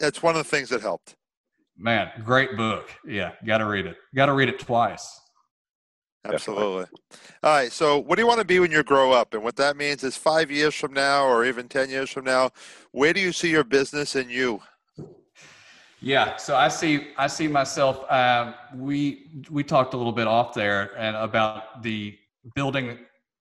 It's 0.00 0.22
one 0.22 0.36
of 0.36 0.38
the 0.38 0.48
things 0.48 0.68
that 0.70 0.80
helped. 0.80 1.16
Man, 1.76 2.10
great 2.24 2.56
book. 2.56 2.90
Yeah, 3.06 3.32
got 3.46 3.58
to 3.58 3.66
read 3.66 3.86
it. 3.86 3.96
Got 4.14 4.26
to 4.26 4.32
read 4.32 4.48
it 4.48 4.58
twice. 4.58 5.20
Definitely. 6.24 6.62
Absolutely. 6.62 6.98
All 7.44 7.54
right. 7.54 7.72
So, 7.72 7.98
what 7.98 8.16
do 8.16 8.22
you 8.22 8.26
want 8.26 8.40
to 8.40 8.44
be 8.44 8.58
when 8.58 8.72
you 8.72 8.82
grow 8.82 9.12
up? 9.12 9.34
And 9.34 9.42
what 9.42 9.56
that 9.56 9.76
means 9.76 10.02
is 10.02 10.16
five 10.16 10.50
years 10.50 10.74
from 10.74 10.92
now, 10.92 11.26
or 11.26 11.44
even 11.44 11.68
ten 11.68 11.88
years 11.88 12.10
from 12.10 12.24
now, 12.24 12.50
where 12.90 13.12
do 13.12 13.20
you 13.20 13.32
see 13.32 13.50
your 13.50 13.64
business 13.64 14.16
and 14.16 14.30
you? 14.30 14.60
Yeah, 16.00 16.36
so 16.36 16.56
I 16.56 16.68
see 16.68 17.08
I 17.16 17.26
see 17.26 17.48
myself. 17.48 18.04
Um, 18.10 18.54
we 18.74 19.42
we 19.50 19.64
talked 19.64 19.94
a 19.94 19.96
little 19.96 20.12
bit 20.12 20.26
off 20.26 20.54
there 20.54 20.96
and 20.98 21.16
about 21.16 21.82
the 21.82 22.16
building 22.54 22.98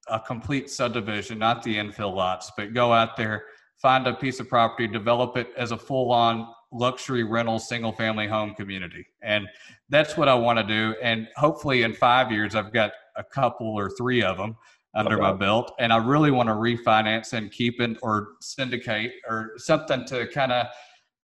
a 0.09 0.19
complete 0.19 0.69
subdivision, 0.69 1.37
not 1.37 1.61
the 1.63 1.75
infill 1.75 2.15
lots, 2.15 2.51
but 2.55 2.73
go 2.73 2.93
out 2.93 3.17
there, 3.17 3.43
find 3.81 4.07
a 4.07 4.13
piece 4.13 4.39
of 4.39 4.49
property, 4.49 4.87
develop 4.87 5.37
it 5.37 5.49
as 5.57 5.71
a 5.71 5.77
full-on 5.77 6.47
luxury 6.71 7.23
rental 7.23 7.59
single-family 7.59 8.27
home 8.27 8.53
community, 8.55 9.05
and 9.21 9.47
that's 9.89 10.17
what 10.17 10.27
I 10.27 10.33
want 10.35 10.59
to 10.59 10.63
do. 10.63 10.95
And 11.01 11.27
hopefully, 11.35 11.83
in 11.83 11.93
five 11.93 12.31
years, 12.31 12.55
I've 12.55 12.73
got 12.73 12.91
a 13.15 13.23
couple 13.23 13.67
or 13.67 13.89
three 13.91 14.21
of 14.21 14.37
them 14.37 14.55
under 14.95 15.17
my 15.17 15.31
belt, 15.31 15.73
and 15.79 15.93
I 15.93 15.97
really 15.97 16.31
want 16.31 16.49
to 16.49 16.53
refinance 16.53 17.33
and 17.33 17.51
keep 17.51 17.79
it 17.79 17.97
or 18.01 18.29
syndicate 18.41 19.13
or 19.29 19.51
something 19.57 20.05
to 20.05 20.27
kind 20.27 20.51
of 20.51 20.67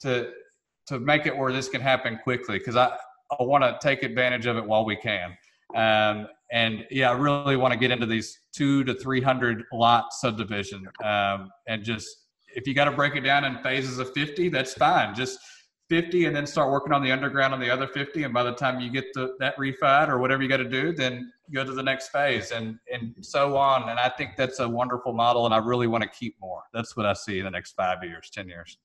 to 0.01 0.31
to 0.87 0.99
make 0.99 1.25
it 1.25 1.35
where 1.35 1.51
this 1.51 1.69
can 1.69 1.81
happen 1.81 2.19
quickly. 2.23 2.59
Because 2.59 2.75
I 2.75 2.95
I 3.39 3.43
want 3.43 3.63
to 3.63 3.77
take 3.81 4.03
advantage 4.03 4.45
of 4.45 4.57
it 4.57 4.65
while 4.65 4.85
we 4.85 4.95
can. 4.95 5.35
Um, 5.75 6.27
and 6.51 6.85
yeah, 6.91 7.09
I 7.09 7.13
really 7.13 7.57
want 7.57 7.73
to 7.73 7.79
get 7.79 7.89
into 7.89 8.05
these 8.05 8.41
two 8.51 8.83
to 8.83 8.93
three 8.93 9.21
hundred 9.21 9.63
lot 9.73 10.13
subdivision, 10.13 10.87
um, 11.03 11.49
and 11.67 11.83
just 11.83 12.22
if 12.55 12.67
you 12.67 12.73
got 12.73 12.85
to 12.85 12.91
break 12.91 13.15
it 13.15 13.21
down 13.21 13.45
in 13.45 13.57
phases 13.63 13.99
of 13.99 14.13
fifty, 14.13 14.49
that's 14.49 14.73
fine. 14.73 15.15
Just 15.15 15.39
50 15.89 16.25
and 16.25 16.35
then 16.35 16.47
start 16.47 16.71
working 16.71 16.93
on 16.93 17.03
the 17.03 17.11
underground 17.11 17.53
on 17.53 17.59
the 17.59 17.69
other 17.69 17.87
50 17.87 18.23
and 18.23 18.33
by 18.33 18.41
the 18.41 18.53
time 18.53 18.79
you 18.79 18.89
get 18.89 19.13
the, 19.13 19.35
that 19.39 19.55
refied 19.57 20.07
or 20.07 20.17
whatever 20.17 20.41
you 20.41 20.49
got 20.49 20.57
to 20.57 20.69
do 20.69 20.93
then 20.93 21.31
go 21.53 21.63
to 21.63 21.73
the 21.73 21.83
next 21.83 22.09
phase 22.09 22.51
and 22.51 22.79
and 22.91 23.13
so 23.21 23.57
on. 23.57 23.89
And 23.89 23.99
i 23.99 24.09
think 24.09 24.31
that's 24.37 24.59
a 24.59 24.67
wonderful 24.67 25.13
model 25.13 25.45
and 25.45 25.53
i 25.53 25.57
really 25.57 25.87
want 25.87 26.01
to 26.03 26.09
keep 26.09 26.35
more. 26.39 26.63
That's 26.73 26.95
what 26.95 27.05
i 27.05 27.13
see 27.13 27.39
in 27.39 27.45
the 27.45 27.51
next 27.51 27.73
five 27.73 28.03
years 28.03 28.29
ten 28.33 28.47
years. 28.47 28.77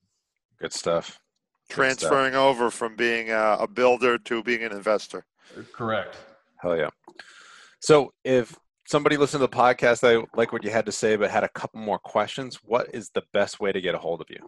Good 0.61 0.73
stuff. 0.73 1.21
Good 1.69 1.75
transferring 1.77 2.33
stuff. 2.33 2.43
over 2.43 2.71
from 2.71 2.97
being 2.97 3.31
a, 3.31 3.59
a 3.61 3.69
builder 3.69 4.19
to 4.19 4.43
being 4.43 4.65
an 4.65 4.73
investor. 4.73 5.25
Correct. 5.73 6.17
Hell 6.61 6.77
yeah. 6.77 6.91
So 7.81 8.13
if 8.25 8.57
somebody 8.89 9.17
listened 9.17 9.41
to 9.41 9.47
the 9.47 9.49
podcast 9.49 10.01
they 10.01 10.23
like 10.35 10.53
what 10.53 10.65
you 10.65 10.71
had 10.71 10.87
to 10.87 10.93
say 10.93 11.17
but 11.17 11.31
had 11.31 11.45
a 11.45 11.49
couple 11.51 11.81
more 11.81 11.99
questions 11.99 12.61
what 12.63 12.89
is 12.95 13.11
the 13.11 13.23
best 13.33 13.61
way 13.61 13.71
to 13.71 13.81
get 13.81 13.95
a 13.95 13.99
hold 13.99 14.21
of 14.21 14.27
you 14.31 14.39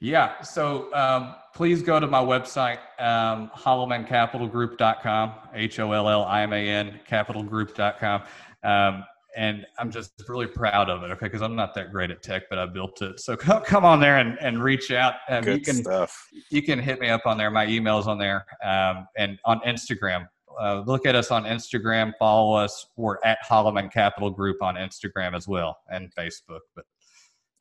yeah. 0.00 0.42
So 0.42 0.94
um, 0.94 1.34
please 1.54 1.82
go 1.82 1.98
to 1.98 2.06
my 2.06 2.20
website, 2.22 2.78
um, 3.00 3.50
hollimancapitalgroup.com, 3.56 5.34
H 5.54 5.80
O 5.80 5.90
L 5.90 6.08
L 6.08 6.24
I 6.24 6.42
M 6.42 6.52
A 6.52 6.68
N 6.68 7.00
capitalgroup.com. 7.08 8.22
Um, 8.62 9.04
and 9.36 9.66
I'm 9.78 9.90
just 9.90 10.12
really 10.28 10.46
proud 10.46 10.88
of 10.88 11.02
it, 11.02 11.10
okay? 11.12 11.26
Because 11.26 11.42
I'm 11.42 11.54
not 11.54 11.74
that 11.74 11.92
great 11.92 12.10
at 12.10 12.22
tech, 12.22 12.44
but 12.48 12.58
I 12.58 12.66
built 12.66 13.02
it. 13.02 13.20
So 13.20 13.36
come, 13.36 13.62
come 13.62 13.84
on 13.84 14.00
there 14.00 14.18
and, 14.18 14.38
and 14.40 14.62
reach 14.62 14.90
out. 14.90 15.14
Um, 15.28 15.44
Good 15.44 15.58
you 15.58 15.64
can, 15.64 15.74
stuff. 15.76 16.28
You 16.50 16.62
can 16.62 16.78
hit 16.78 17.00
me 17.00 17.08
up 17.08 17.26
on 17.26 17.36
there. 17.36 17.50
My 17.50 17.66
email's 17.66 18.06
on 18.06 18.18
there 18.18 18.46
um, 18.64 19.06
and 19.16 19.38
on 19.44 19.60
Instagram. 19.60 20.28
Uh, 20.60 20.82
look 20.86 21.06
at 21.06 21.14
us 21.14 21.30
on 21.30 21.44
Instagram. 21.44 22.12
Follow 22.18 22.54
us. 22.54 22.86
We're 22.96 23.18
at 23.24 23.38
Holliman 23.48 23.92
Capital 23.92 24.30
Group 24.30 24.62
on 24.62 24.74
Instagram 24.74 25.36
as 25.36 25.46
well 25.46 25.76
and 25.90 26.12
Facebook. 26.14 26.60
But 26.74 26.84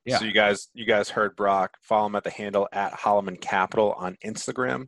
yeah. 0.05 0.19
So 0.19 0.25
you 0.25 0.31
guys, 0.31 0.69
you 0.73 0.85
guys 0.85 1.09
heard 1.09 1.35
Brock. 1.35 1.77
Follow 1.81 2.07
him 2.07 2.15
at 2.15 2.23
the 2.23 2.29
handle 2.29 2.67
at 2.71 2.93
Holliman 2.93 3.39
Capital 3.39 3.93
on 3.93 4.17
Instagram. 4.25 4.87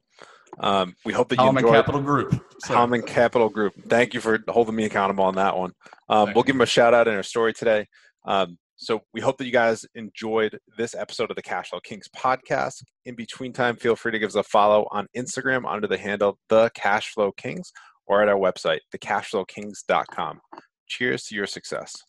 Um, 0.59 0.95
we 1.05 1.13
hope 1.13 1.29
that 1.29 1.39
you 1.39 1.45
Holliman 1.45 1.69
Capital 1.69 2.01
Group. 2.01 2.43
Sorry. 2.61 2.79
Holliman 2.79 3.05
Capital 3.05 3.49
Group. 3.49 3.73
Thank 3.87 4.13
you 4.13 4.21
for 4.21 4.39
holding 4.47 4.75
me 4.75 4.85
accountable 4.85 5.25
on 5.25 5.35
that 5.35 5.57
one. 5.57 5.73
Um, 6.07 6.31
we'll 6.33 6.43
give 6.43 6.55
him 6.55 6.61
a 6.61 6.65
shout 6.65 6.93
out 6.93 7.07
in 7.07 7.13
our 7.13 7.23
story 7.23 7.53
today. 7.53 7.87
Um, 8.25 8.57
so 8.81 9.01
we 9.13 9.19
hope 9.19 9.37
that 9.37 9.45
you 9.45 9.51
guys 9.51 9.85
enjoyed 9.93 10.57
this 10.77 10.95
episode 10.95 11.29
of 11.29 11.35
the 11.35 11.43
Cashflow 11.43 11.83
Kings 11.83 12.07
podcast. 12.15 12.81
In 13.05 13.13
between 13.13 13.51
time, 13.51 13.75
feel 13.75 13.95
free 13.97 14.13
to 14.13 14.19
give 14.19 14.29
us 14.29 14.35
a 14.35 14.43
follow 14.43 14.87
on 14.91 15.07
Instagram 15.15 15.69
under 15.69 15.85
the 15.85 15.97
handle 15.97 16.39
the 16.47 16.71
Cashflow 16.77 17.35
Kings 17.35 17.73
or 18.09 18.21
at 18.21 18.27
our 18.27 18.35
website, 18.35 18.79
thecashflowkings.com. 18.93 20.41
Cheers 20.87 21.23
to 21.25 21.35
your 21.35 21.45
success. 21.45 22.03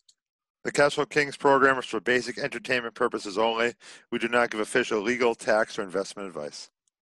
The 0.63 0.71
Cashflow 0.71 1.09
Kings 1.09 1.37
program 1.37 1.79
is 1.79 1.85
for 1.85 1.99
basic 1.99 2.37
entertainment 2.37 2.93
purposes 2.93 3.37
only. 3.37 3.73
We 4.11 4.19
do 4.19 4.27
not 4.27 4.49
give 4.49 4.59
official 4.59 5.01
legal, 5.01 5.33
tax, 5.33 5.79
or 5.79 5.83
investment 5.83 6.27
advice. 6.27 6.69